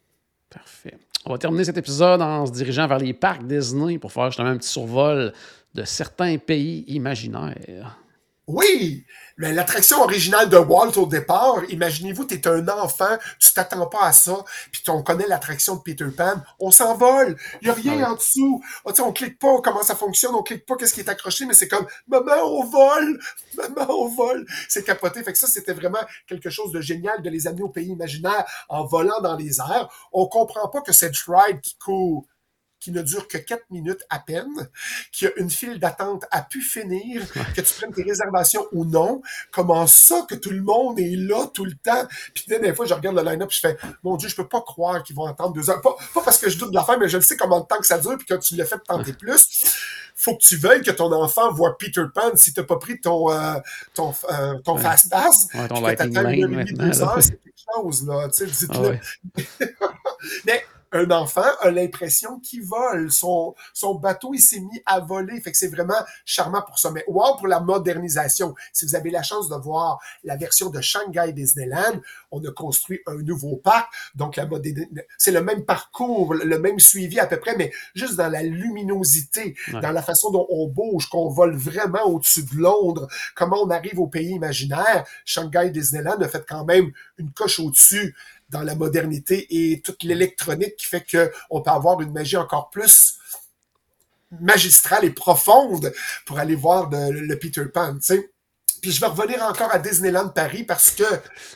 Parfait. 0.50 0.98
On 1.26 1.32
va 1.32 1.38
terminer 1.38 1.66
cet 1.66 1.78
épisode 1.78 2.22
en 2.22 2.46
se 2.46 2.52
dirigeant 2.52 2.88
vers 2.88 3.00
les 3.00 3.14
parcs 3.14 3.46
Disney 3.46 3.98
pour 3.98 4.12
faire 4.12 4.28
justement 4.28 4.50
un 4.50 4.58
petit 4.58 4.70
survol 4.70 5.34
de 5.74 5.84
certains 5.84 6.38
pays 6.38 6.86
imaginaires. 6.88 7.98
Oui, 8.48 9.06
l'attraction 9.38 10.02
originale 10.02 10.48
de 10.48 10.56
Walt 10.56 10.94
au 10.96 11.06
départ, 11.06 11.66
imaginez-vous, 11.68 12.24
tu 12.24 12.36
es 12.36 12.48
un 12.48 12.66
enfant, 12.70 13.18
tu 13.40 13.52
t'attends 13.52 13.88
pas 13.88 14.06
à 14.06 14.14
ça, 14.14 14.38
puis 14.72 14.82
on 14.88 15.04
connaît 15.04 15.28
l'attraction 15.28 15.76
de 15.76 15.82
Peter 15.82 16.08
Pan, 16.16 16.42
on 16.58 16.72
s'envole, 16.72 17.36
il 17.62 17.68
y 17.68 17.70
a 17.70 17.74
rien 17.74 18.02
ah 18.06 18.12
en 18.14 18.16
dessous, 18.16 18.64
oh, 18.86 18.92
on 19.02 19.12
clique 19.12 19.38
pas 19.38 19.60
comment 19.62 19.84
ça 19.84 19.98
fonctionne, 19.98 20.34
on 20.34 20.44
clique 20.44 20.66
pas 20.66 20.78
qu'est-ce 20.78 20.94
qui 20.94 21.02
est 21.02 21.10
accroché, 21.10 21.46
mais 21.46 21.54
c'est 21.54 21.68
comme 21.68 21.86
maman 22.08 22.42
on 22.46 22.64
vole, 22.64 23.20
maman 23.58 23.88
on 23.90 24.08
vole, 24.08 24.46
c'est 24.70 24.86
capoté. 24.86 25.22
Fait 25.24 25.34
que 25.34 25.38
ça 25.38 25.48
c'était 25.48 25.74
vraiment 25.74 26.00
quelque 26.26 26.50
chose 26.50 26.72
de 26.72 26.80
génial 26.80 27.22
de 27.22 27.30
les 27.30 27.48
amener 27.48 27.64
au 27.64 27.70
pays 27.70 27.90
imaginaire 27.90 28.46
en 28.70 28.86
volant 28.86 29.20
dans 29.20 29.36
les 29.36 29.60
airs. 29.60 29.90
On 30.14 30.26
comprend 30.28 30.70
pas 30.70 30.80
que 30.80 30.94
cette 30.94 31.18
ride 31.28 31.60
qui 31.60 31.76
court 31.78 32.26
qui 32.80 32.92
ne 32.92 33.02
dure 33.02 33.28
que 33.28 33.38
quatre 33.38 33.66
minutes 33.70 34.04
à 34.10 34.20
peine, 34.20 34.70
qui 35.12 35.26
a 35.28 35.30
une 35.38 35.50
file 35.50 35.80
d'attente 35.80 36.26
à 36.32 36.42
pu 36.42 36.62
finir, 36.62 37.22
que 37.56 37.62
tu 37.62 37.74
prennes 37.74 37.94
tes 37.94 38.04
réservations 38.04 38.66
ou 38.72 38.86
non. 38.86 39.22
Comment 39.52 39.88
ça 39.88 40.26
que 40.30 40.36
tout 40.36 40.52
le 40.52 40.62
monde 40.62 41.00
est 41.00 41.16
là 41.16 41.48
tout 41.54 41.66
le 41.66 41.76
temps? 41.76 42.08
Puis 42.34 42.46
des 42.48 42.74
fois, 42.74 42.86
je 42.86 42.94
regarde 42.94 43.16
le 43.16 43.24
line-up 43.24 43.52
je 43.52 43.60
fais, 43.60 43.78
mon 44.04 44.16
Dieu, 44.16 44.30
je 44.30 44.36
peux 44.36 44.48
pas 44.48 44.62
croire 44.62 45.04
qu'ils 45.04 45.16
vont 45.16 45.26
attendre 45.26 45.54
deux 45.54 45.70
heures. 45.70 45.82
Pas, 45.82 45.96
parce 46.24 46.38
que 46.38 46.50
je 46.50 46.58
doute 46.58 46.72
de 46.72 46.76
la 46.76 46.84
fin, 46.84 46.98
mais 46.98 47.10
je 47.10 47.18
le 47.18 47.24
sais 47.24 47.38
comment 47.38 47.60
de 47.60 47.66
temps 47.66 47.80
que 47.80 47.86
ça 47.86 47.98
dure, 47.98 48.18
puis 48.18 48.26
que 48.26 48.36
tu 48.36 48.56
l'as 48.56 48.66
fait 48.66 48.80
tenter 48.80 49.14
plus. 49.14 49.66
Faut 50.16 50.36
que 50.36 50.42
tu 50.42 50.58
veuilles 50.58 50.82
que 50.82 50.92
ton 50.92 51.12
enfant 51.12 51.52
voit 51.54 51.78
Peter 51.78 52.04
Pan 52.14 52.32
si 52.36 52.54
t'as 52.54 52.64
pas 52.64 52.78
pris 52.78 53.00
ton, 53.00 53.32
euh, 53.32 53.54
ton, 53.94 54.14
euh, 54.32 54.58
ton 54.64 54.78
fast 54.78 55.12
pass. 55.12 55.48
Ouais, 55.54 55.68
ton 55.68 55.82
lane 55.82 56.48
maintenant. 56.48 56.92
C'est 57.22 57.40
quelque 57.40 57.54
chose, 57.76 58.08
là. 58.08 58.28
Tu 58.30 58.50
sais, 58.50 58.66
ah 58.70 59.66
mais 60.46 60.66
un 60.92 61.10
enfant 61.12 61.46
a 61.62 61.72
l'impression 61.72 62.40
qu'il 62.40 62.64
vole. 62.64 63.12
Son, 63.12 63.56
son 63.74 63.96
bateau, 63.96 64.34
il 64.34 64.40
s'est 64.40 64.60
mis 64.60 64.82
à 64.86 65.00
voler. 65.00 65.40
Fait 65.42 65.52
que 65.52 65.58
c'est 65.58 65.68
vraiment 65.68 66.02
charmant 66.26 66.62
pour 66.62 66.80
ça. 66.80 66.92
Mais 66.92 67.04
wow 67.08 67.36
pour 67.38 67.48
la 67.48 67.60
modernisation. 67.60 68.56
Si 68.74 68.86
vous 68.86 68.96
avez 68.96 69.10
la 69.10 69.24
chance 69.24 69.50
de 69.50 69.56
voir 69.56 70.00
la 70.24 70.38
version 70.38 70.70
de 70.70 70.82
Shanghai 70.82 71.34
Disneyland, 71.34 72.02
on 72.32 72.44
a 72.44 72.52
construit 72.52 73.02
un 73.08 73.16
nouveau 73.16 73.58
parc. 73.58 73.92
Donc, 74.16 74.36
la 74.36 74.48
c'est 75.18 75.32
le 75.32 75.42
même 75.42 75.66
parcours, 75.66 76.34
le 76.34 76.60
même 76.60 76.80
suivi 76.80 77.20
à 77.20 77.28
peu 77.28 77.38
près, 77.40 77.56
mais 77.56 77.72
juste 77.94 78.16
dans 78.16 78.30
la 78.30 78.44
luminosité, 78.44 79.56
dans 79.72 79.92
la 79.92 80.02
façon 80.02 80.32
dont 80.32 80.48
on 80.50 80.68
bouge, 80.68 81.08
qu'on 81.10 81.30
vole 81.30 81.56
vraiment 81.56 82.04
au-dessus 82.06 82.44
de 82.44 82.56
Londres, 82.56 83.08
comment 83.36 83.62
on 83.62 83.70
arrive 83.70 84.00
au 84.00 84.08
pays 84.08 84.32
imaginaire? 84.32 85.06
Shanghai 85.26 85.70
Disneyland 85.70 86.20
a 86.22 86.28
fait 86.28 86.46
quand 86.48 86.66
même 86.66 86.92
une 87.18 87.32
coche 87.32 87.60
au-dessus 87.60 88.16
dans 88.50 88.62
la 88.62 88.76
modernité 88.76 89.48
et 89.50 89.82
toute 89.82 90.04
l'électronique 90.04 90.76
qui 90.78 90.86
fait 90.86 91.06
qu'on 91.10 91.62
peut 91.62 91.72
avoir 91.72 92.02
une 92.02 92.12
magie 92.12 92.38
encore 92.38 92.70
plus 92.70 93.18
magistrale 94.40 95.06
et 95.06 95.12
profonde 95.12 95.94
pour 96.26 96.40
aller 96.40 96.56
voir 96.56 96.90
le 96.92 97.36
Peter 97.36 97.66
Pan, 97.66 97.96
tu 97.96 98.02
sais. 98.02 98.32
Puis 98.82 98.92
je 98.92 99.00
vais 99.00 99.08
revenir 99.08 99.44
encore 99.44 99.74
à 99.74 99.80
Disneyland 99.80 100.30
Paris 100.30 100.64
parce 100.64 100.92
que 100.92 101.04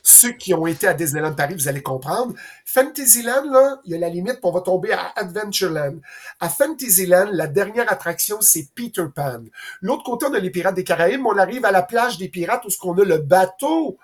ceux 0.01 0.31
qui 0.31 0.53
ont 0.53 0.65
été 0.65 0.87
à 0.87 0.93
Disneyland 0.93 1.33
Paris, 1.33 1.53
vous 1.53 1.67
allez 1.67 1.83
comprendre. 1.83 2.33
Fantasyland, 2.65 3.51
là, 3.51 3.79
il 3.85 3.91
y 3.91 3.95
a 3.95 3.99
la 3.99 4.09
limite, 4.09 4.39
on 4.43 4.51
va 4.51 4.61
tomber 4.61 4.91
à 4.91 5.11
Adventureland. 5.15 5.97
À 6.39 6.49
Fantasyland, 6.49 7.29
la 7.31 7.47
dernière 7.47 7.91
attraction, 7.91 8.37
c'est 8.41 8.69
Peter 8.73 9.05
Pan. 9.13 9.43
L'autre 9.81 10.03
côté, 10.03 10.25
on 10.29 10.33
a 10.33 10.39
les 10.39 10.49
Pirates 10.49 10.75
des 10.75 10.83
Caraïbes, 10.83 11.25
on 11.25 11.37
arrive 11.37 11.63
à 11.65 11.71
la 11.71 11.83
plage 11.83 12.17
des 12.17 12.27
Pirates 12.27 12.65
où 12.65 12.69
ce 12.69 12.79
qu'on 12.79 12.97
a 12.97 13.05
le 13.05 13.19
bateau 13.19 13.99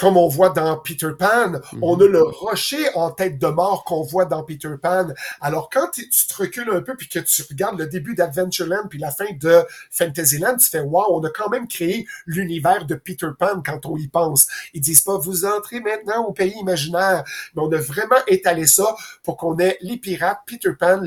comme 0.00 0.16
on 0.16 0.28
voit 0.28 0.48
dans 0.48 0.78
Peter 0.78 1.10
Pan, 1.18 1.60
on 1.82 1.96
mhm. 1.96 2.02
a 2.02 2.06
le 2.06 2.22
rocher 2.22 2.88
en 2.94 3.10
tête 3.10 3.38
de 3.38 3.46
mort 3.48 3.84
qu'on 3.84 4.02
voit 4.02 4.24
dans 4.24 4.42
Peter 4.42 4.70
Pan. 4.82 5.08
Alors 5.42 5.68
quand 5.68 5.90
tu 5.92 6.08
te 6.08 6.34
recules 6.34 6.70
un 6.72 6.80
peu 6.80 6.96
puis 6.96 7.06
que 7.06 7.18
tu 7.18 7.42
regardes 7.42 7.78
le 7.78 7.86
début 7.86 8.14
d'Adventureland 8.14 8.88
puis 8.88 8.98
la 8.98 9.10
fin 9.10 9.26
de 9.38 9.62
Fantasyland, 9.90 10.56
tu 10.56 10.68
fais 10.70 10.80
wow, 10.80 11.04
on 11.10 11.22
a 11.24 11.28
quand 11.28 11.50
même 11.50 11.68
créé 11.68 12.06
l'univers 12.24 12.86
de 12.86 12.94
Peter 12.94 13.28
Pan 13.38 13.60
quand 13.62 13.84
on 13.84 13.98
y 13.98 14.08
pense. 14.08 14.46
Ils 14.72 14.80
disent 14.80 15.02
pas 15.02 15.18
vous 15.18 15.44
entrez 15.44 15.80
maintenant 15.80 16.24
au 16.24 16.32
pays 16.32 16.54
imaginaire, 16.58 17.22
mais 17.54 17.60
on 17.62 17.70
a 17.70 17.78
vraiment 17.78 18.24
étalé 18.26 18.66
ça 18.66 18.96
pour 19.22 19.36
qu'on 19.36 19.58
ait 19.58 19.76
les 19.82 19.98
pirates, 19.98 20.40
Peter 20.46 20.72
Pan, 20.78 21.02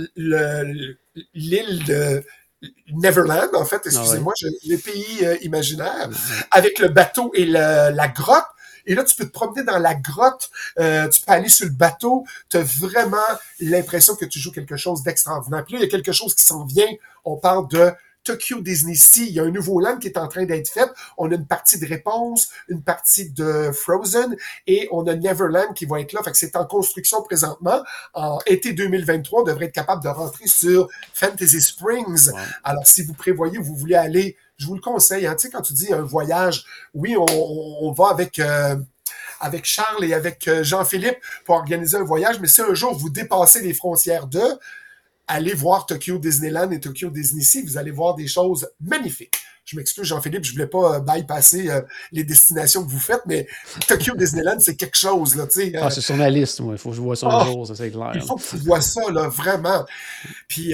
l'île 1.33 1.83
de 1.85 2.23
Neverland, 2.93 3.49
en 3.55 3.65
fait, 3.65 3.81
excusez-moi, 3.85 4.33
ah 4.41 4.47
les 4.65 4.77
pays 4.77 5.25
euh, 5.25 5.35
imaginaires, 5.41 6.09
avec 6.51 6.79
le 6.79 6.89
bateau 6.89 7.31
et 7.33 7.45
la 7.45 8.07
grotte, 8.07 8.45
et 8.85 8.95
là, 8.95 9.03
tu 9.03 9.15
peux 9.15 9.25
te 9.25 9.31
promener 9.31 9.63
dans 9.63 9.77
la 9.77 9.95
grotte, 9.95 10.49
euh, 10.79 11.07
tu 11.09 11.21
peux 11.21 11.31
aller 11.31 11.49
sur 11.49 11.65
le 11.65 11.71
bateau, 11.71 12.25
tu 12.49 12.57
as 12.57 12.63
vraiment 12.63 13.17
l'impression 13.59 14.15
que 14.15 14.25
tu 14.25 14.39
joues 14.39 14.51
quelque 14.51 14.77
chose 14.77 15.03
d'extraordinaire. 15.03 15.63
Puis 15.65 15.73
là, 15.73 15.79
il 15.79 15.83
y 15.83 15.87
a 15.87 15.91
quelque 15.91 16.11
chose 16.11 16.35
qui 16.35 16.43
s'en 16.43 16.65
vient. 16.65 16.91
On 17.25 17.37
parle 17.37 17.67
de 17.69 17.91
Tokyo 18.23 18.61
Disney 18.61 18.95
Sea, 18.95 19.27
il 19.27 19.33
y 19.33 19.39
a 19.39 19.43
un 19.43 19.51
nouveau 19.51 19.79
land 19.79 19.97
qui 19.97 20.07
est 20.07 20.17
en 20.17 20.27
train 20.27 20.45
d'être 20.45 20.69
fait. 20.69 20.89
On 21.17 21.31
a 21.31 21.35
une 21.35 21.45
partie 21.45 21.79
de 21.79 21.85
réponse, 21.85 22.49
une 22.67 22.81
partie 22.81 23.29
de 23.29 23.71
Frozen 23.71 24.35
et 24.67 24.87
on 24.91 25.05
a 25.07 25.15
Neverland 25.15 25.73
qui 25.73 25.85
va 25.85 25.99
être 25.99 26.13
là. 26.13 26.21
Fait 26.23 26.31
que 26.31 26.37
c'est 26.37 26.55
en 26.55 26.65
construction 26.65 27.21
présentement. 27.21 27.83
En 28.13 28.39
été 28.45 28.73
2023, 28.73 29.41
on 29.41 29.43
devrait 29.43 29.65
être 29.65 29.73
capable 29.73 30.03
de 30.03 30.09
rentrer 30.09 30.47
sur 30.47 30.87
Fantasy 31.13 31.61
Springs. 31.61 32.31
Alors, 32.63 32.85
si 32.85 33.03
vous 33.03 33.13
prévoyez, 33.13 33.57
vous 33.57 33.75
voulez 33.75 33.95
aller, 33.95 34.37
je 34.57 34.67
vous 34.67 34.75
le 34.75 34.81
conseille. 34.81 35.27
Hein, 35.27 35.35
tu 35.35 35.47
sais, 35.47 35.51
quand 35.51 35.61
tu 35.61 35.73
dis 35.73 35.93
un 35.93 36.01
voyage, 36.01 36.65
oui, 36.93 37.15
on, 37.17 37.25
on 37.25 37.91
va 37.91 38.09
avec... 38.09 38.39
Euh, 38.39 38.75
avec 39.43 39.65
Charles 39.65 40.05
et 40.05 40.13
avec 40.13 40.47
euh, 40.47 40.63
Jean-Philippe 40.63 41.17
pour 41.45 41.55
organiser 41.55 41.97
un 41.97 42.03
voyage, 42.03 42.39
mais 42.39 42.47
si 42.47 42.61
un 42.61 42.73
jour 42.73 42.97
vous 42.97 43.09
dépassez 43.09 43.61
les 43.61 43.73
frontières 43.73 44.27
de, 44.27 44.39
allez 45.27 45.53
voir 45.53 45.85
Tokyo 45.85 46.17
Disneyland 46.17 46.71
et 46.71 46.79
Tokyo 46.79 47.09
Disney 47.09 47.43
Sea, 47.43 47.63
vous 47.63 47.77
allez 47.77 47.91
voir 47.91 48.15
des 48.15 48.27
choses 48.27 48.67
magnifiques. 48.81 49.35
Je 49.65 49.77
m'excuse, 49.77 50.03
Jean-Philippe, 50.05 50.43
je 50.43 50.51
voulais 50.51 50.67
pas 50.67 50.95
euh, 50.95 50.99
bypasser 50.99 51.69
euh, 51.69 51.81
les 52.11 52.25
destinations 52.25 52.83
que 52.83 52.91
vous 52.91 52.99
faites, 52.99 53.21
mais 53.25 53.47
Tokyo 53.87 54.13
Disneyland, 54.13 54.59
c'est 54.59 54.75
quelque 54.75 54.97
chose, 54.97 55.37
là, 55.37 55.47
tu 55.47 55.71
sais. 55.71 55.73
ah, 55.81 55.89
c'est 55.89 56.01
sur 56.01 56.17
ma 56.17 56.29
liste, 56.29 56.59
moi. 56.59 56.73
Il 56.73 56.77
faut 56.77 56.89
que 56.89 56.97
je 56.97 57.01
vois 57.01 57.15
ça 57.15 57.27
un 57.27 57.39
ah, 57.39 57.45
jour, 57.45 57.65
ça, 57.65 57.73
c'est 57.73 57.89
clair. 57.89 58.11
Il 58.13 58.21
faut 58.21 58.35
que 58.35 58.41
tu 58.41 58.57
vois 58.57 58.81
ça, 58.81 59.09
là, 59.09 59.29
vraiment. 59.29 59.85
Puis, 60.49 60.73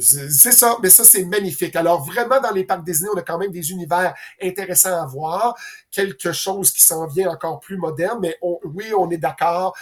c'est 0.00 0.52
ça, 0.52 0.76
mais 0.82 0.90
ça, 0.90 1.04
c'est 1.04 1.24
magnifique. 1.24 1.76
Alors, 1.76 2.04
vraiment, 2.04 2.40
dans 2.42 2.52
les 2.52 2.64
parcs 2.64 2.84
Disney, 2.84 3.08
on 3.14 3.18
a 3.18 3.22
quand 3.22 3.38
même 3.38 3.52
des 3.52 3.70
univers 3.70 4.14
intéressants 4.42 5.00
à 5.00 5.06
voir. 5.06 5.54
Quelque 5.90 6.32
chose 6.32 6.70
qui 6.70 6.84
s'en 6.84 7.06
vient 7.06 7.30
encore 7.30 7.60
plus 7.60 7.78
moderne, 7.78 8.18
mais 8.20 8.36
oui, 8.64 8.92
on 8.96 9.10
est 9.10 9.16
d'accord. 9.16 9.74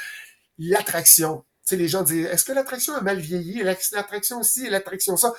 L'attraction, 0.59 1.43
sais, 1.65 1.77
les 1.77 1.89
gens 1.89 2.03
disent, 2.03 2.27
est-ce 2.27 2.45
que 2.45 2.53
l'attraction 2.53 2.95
a 2.95 3.01
mal 3.01 3.19
vieilli? 3.19 3.63
L'attraction 3.63 4.41
aussi, 4.41 4.69
l'attraction 4.69 5.17
ça 5.17 5.33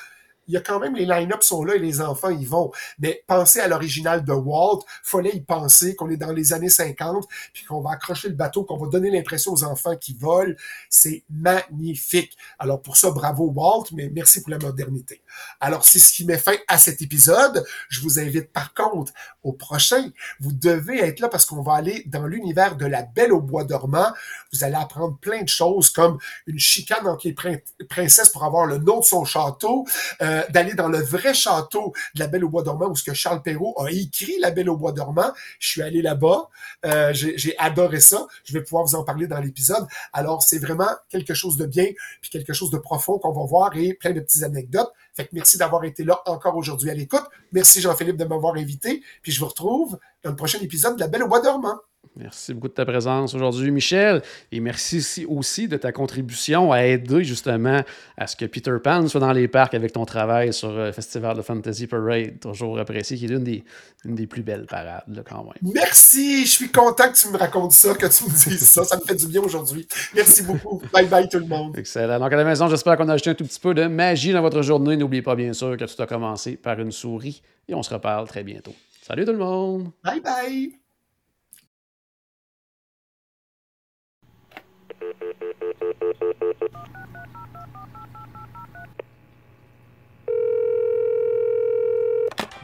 il 0.47 0.53
y 0.53 0.57
a 0.57 0.61
quand 0.61 0.79
même 0.79 0.95
les 0.95 1.05
line-up 1.05 1.43
sont 1.43 1.63
là 1.63 1.75
et 1.75 1.79
les 1.79 2.01
enfants 2.01 2.29
y 2.29 2.45
vont. 2.45 2.71
Mais 2.99 3.23
pensez 3.27 3.59
à 3.59 3.67
l'original 3.67 4.23
de 4.23 4.33
Walt, 4.33 4.81
fallait 5.03 5.35
y 5.35 5.41
penser 5.41 5.95
qu'on 5.95 6.09
est 6.09 6.17
dans 6.17 6.31
les 6.31 6.53
années 6.53 6.69
50 6.69 7.25
puis 7.53 7.65
qu'on 7.65 7.81
va 7.81 7.91
accrocher 7.91 8.29
le 8.29 8.35
bateau, 8.35 8.63
qu'on 8.63 8.77
va 8.77 8.87
donner 8.87 9.11
l'impression 9.11 9.53
aux 9.53 9.63
enfants 9.63 9.95
qui 9.95 10.15
volent. 10.15 10.53
C'est 10.89 11.23
magnifique. 11.29 12.37
Alors 12.59 12.81
pour 12.81 12.97
ça, 12.97 13.11
bravo 13.11 13.51
Walt, 13.55 13.85
mais 13.93 14.09
merci 14.13 14.41
pour 14.41 14.51
la 14.51 14.59
modernité. 14.59 15.21
Alors 15.59 15.85
c'est 15.85 15.99
ce 15.99 16.13
qui 16.13 16.25
met 16.25 16.37
fin 16.37 16.55
à 16.67 16.77
cet 16.77 17.01
épisode. 17.01 17.65
Je 17.89 18.01
vous 18.01 18.19
invite 18.19 18.51
par 18.51 18.73
contre 18.73 19.13
au 19.43 19.53
prochain. 19.53 20.11
Vous 20.39 20.51
devez 20.51 20.99
être 20.99 21.19
là 21.19 21.29
parce 21.29 21.45
qu'on 21.45 21.61
va 21.61 21.73
aller 21.73 22.03
dans 22.07 22.25
l'univers 22.25 22.75
de 22.75 22.85
la 22.85 23.03
Belle 23.03 23.33
au 23.33 23.41
bois 23.41 23.63
dormant. 23.63 24.11
Vous 24.51 24.63
allez 24.63 24.75
apprendre 24.75 25.17
plein 25.19 25.43
de 25.43 25.49
choses 25.49 25.89
comme 25.89 26.17
une 26.47 26.59
chicane 26.59 27.07
entre 27.07 27.27
les 27.27 27.63
princesses 27.87 28.29
pour 28.29 28.43
avoir 28.43 28.65
le 28.65 28.77
nom 28.77 28.99
de 28.99 29.05
son 29.05 29.25
château. 29.25 29.85
Euh, 30.21 30.34
euh, 30.35 30.43
d'aller 30.49 30.73
dans 30.73 30.89
le 30.89 30.99
vrai 30.99 31.33
château 31.33 31.93
de 32.13 32.19
la 32.19 32.27
Belle 32.27 32.43
au 32.43 32.49
Bois 32.49 32.63
dormant 32.63 32.87
où 32.87 32.95
ce 32.95 33.03
que 33.03 33.13
Charles 33.13 33.41
Perrault 33.41 33.73
a 33.79 33.89
écrit 33.89 34.37
la 34.39 34.51
Belle 34.51 34.69
au 34.69 34.75
Bois 34.75 34.91
dormant. 34.91 35.31
Je 35.59 35.67
suis 35.69 35.81
allé 35.81 36.01
là-bas, 36.01 36.49
euh, 36.85 37.13
j'ai 37.13 37.57
adoré 37.57 37.99
ça. 37.99 38.27
Je 38.43 38.53
vais 38.53 38.61
pouvoir 38.61 38.83
vous 38.83 38.95
en 38.95 39.03
parler 39.03 39.27
dans 39.27 39.39
l'épisode. 39.39 39.87
Alors 40.13 40.43
c'est 40.43 40.59
vraiment 40.59 40.89
quelque 41.09 41.33
chose 41.33 41.57
de 41.57 41.65
bien 41.65 41.87
puis 42.21 42.29
quelque 42.29 42.53
chose 42.53 42.69
de 42.69 42.77
profond 42.77 43.17
qu'on 43.17 43.31
va 43.31 43.45
voir 43.45 43.75
et 43.75 43.93
plein 43.93 44.11
de 44.11 44.19
petites 44.19 44.43
anecdotes. 44.43 44.91
Fait 45.15 45.23
que 45.23 45.29
merci 45.33 45.57
d'avoir 45.57 45.83
été 45.85 46.03
là 46.03 46.21
encore 46.25 46.57
aujourd'hui 46.57 46.89
à 46.89 46.93
l'écoute. 46.93 47.23
Merci 47.51 47.81
Jean-Philippe 47.81 48.17
de 48.17 48.25
m'avoir 48.25 48.55
invité. 48.55 49.01
Puis 49.21 49.31
je 49.31 49.39
vous 49.39 49.47
retrouve 49.47 49.97
dans 50.23 50.31
le 50.31 50.35
prochain 50.35 50.59
épisode 50.59 50.95
de 50.95 50.99
La 50.99 51.07
Belle 51.07 51.23
au 51.23 51.27
Bois 51.27 51.41
dormant. 51.41 51.79
Merci 52.15 52.53
beaucoup 52.53 52.67
de 52.67 52.73
ta 52.73 52.85
présence 52.85 53.33
aujourd'hui, 53.33 53.71
Michel. 53.71 54.21
Et 54.51 54.59
merci 54.59 55.25
aussi 55.27 55.67
de 55.67 55.77
ta 55.77 55.91
contribution 55.91 56.71
à 56.71 56.85
aider 56.85 57.23
justement 57.23 57.81
à 58.17 58.27
ce 58.27 58.35
que 58.35 58.45
Peter 58.45 58.73
Pan 58.83 59.07
soit 59.07 59.19
dans 59.19 59.33
les 59.33 59.47
parcs 59.47 59.73
avec 59.73 59.91
ton 59.91 60.05
travail 60.05 60.53
sur 60.53 60.71
le 60.71 60.91
Festival 60.91 61.35
de 61.35 61.41
Fantasy 61.41 61.87
Parade, 61.87 62.39
toujours 62.39 62.79
apprécié, 62.79 63.17
qui 63.17 63.25
est 63.25 63.29
l'une 63.29 63.43
des, 63.43 63.63
des 64.05 64.27
plus 64.27 64.43
belles 64.43 64.65
parades 64.65 65.03
là, 65.07 65.23
quand 65.27 65.43
même. 65.43 65.73
Merci, 65.73 66.45
je 66.45 66.51
suis 66.51 66.71
content 66.71 67.09
que 67.11 67.17
tu 67.17 67.27
me 67.29 67.37
racontes 67.37 67.73
ça, 67.73 67.93
que 67.93 68.07
tu 68.07 68.23
me 68.23 68.29
dises 68.29 68.67
ça. 68.67 68.83
Ça 68.83 68.97
me 68.97 69.01
fait 69.01 69.15
du 69.15 69.27
bien 69.27 69.41
aujourd'hui. 69.41 69.87
Merci 70.13 70.43
beaucoup. 70.43 70.81
bye 70.93 71.07
bye 71.07 71.27
tout 71.27 71.39
le 71.39 71.45
monde. 71.45 71.77
Excellent. 71.77 72.19
Donc 72.19 72.31
à 72.31 72.35
la 72.35 72.43
maison, 72.43 72.67
j'espère 72.67 72.97
qu'on 72.97 73.09
a 73.09 73.13
ajouté 73.13 73.31
un 73.31 73.35
tout 73.35 73.45
petit 73.45 73.59
peu 73.59 73.73
de 73.73 73.85
magie 73.87 74.31
dans 74.31 74.41
votre 74.41 74.61
journée. 74.61 74.97
N'oubliez 74.97 75.21
pas 75.21 75.35
bien 75.35 75.53
sûr 75.53 75.75
que 75.77 75.85
tout 75.85 76.01
a 76.01 76.07
commencé 76.07 76.55
par 76.55 76.79
une 76.79 76.91
souris 76.91 77.41
et 77.67 77.73
on 77.73 77.83
se 77.83 77.93
reparle 77.93 78.27
très 78.27 78.43
bientôt. 78.43 78.73
Salut 79.01 79.25
tout 79.25 79.33
le 79.33 79.37
monde. 79.37 79.91
Bye 80.03 80.21
bye. 80.21 80.84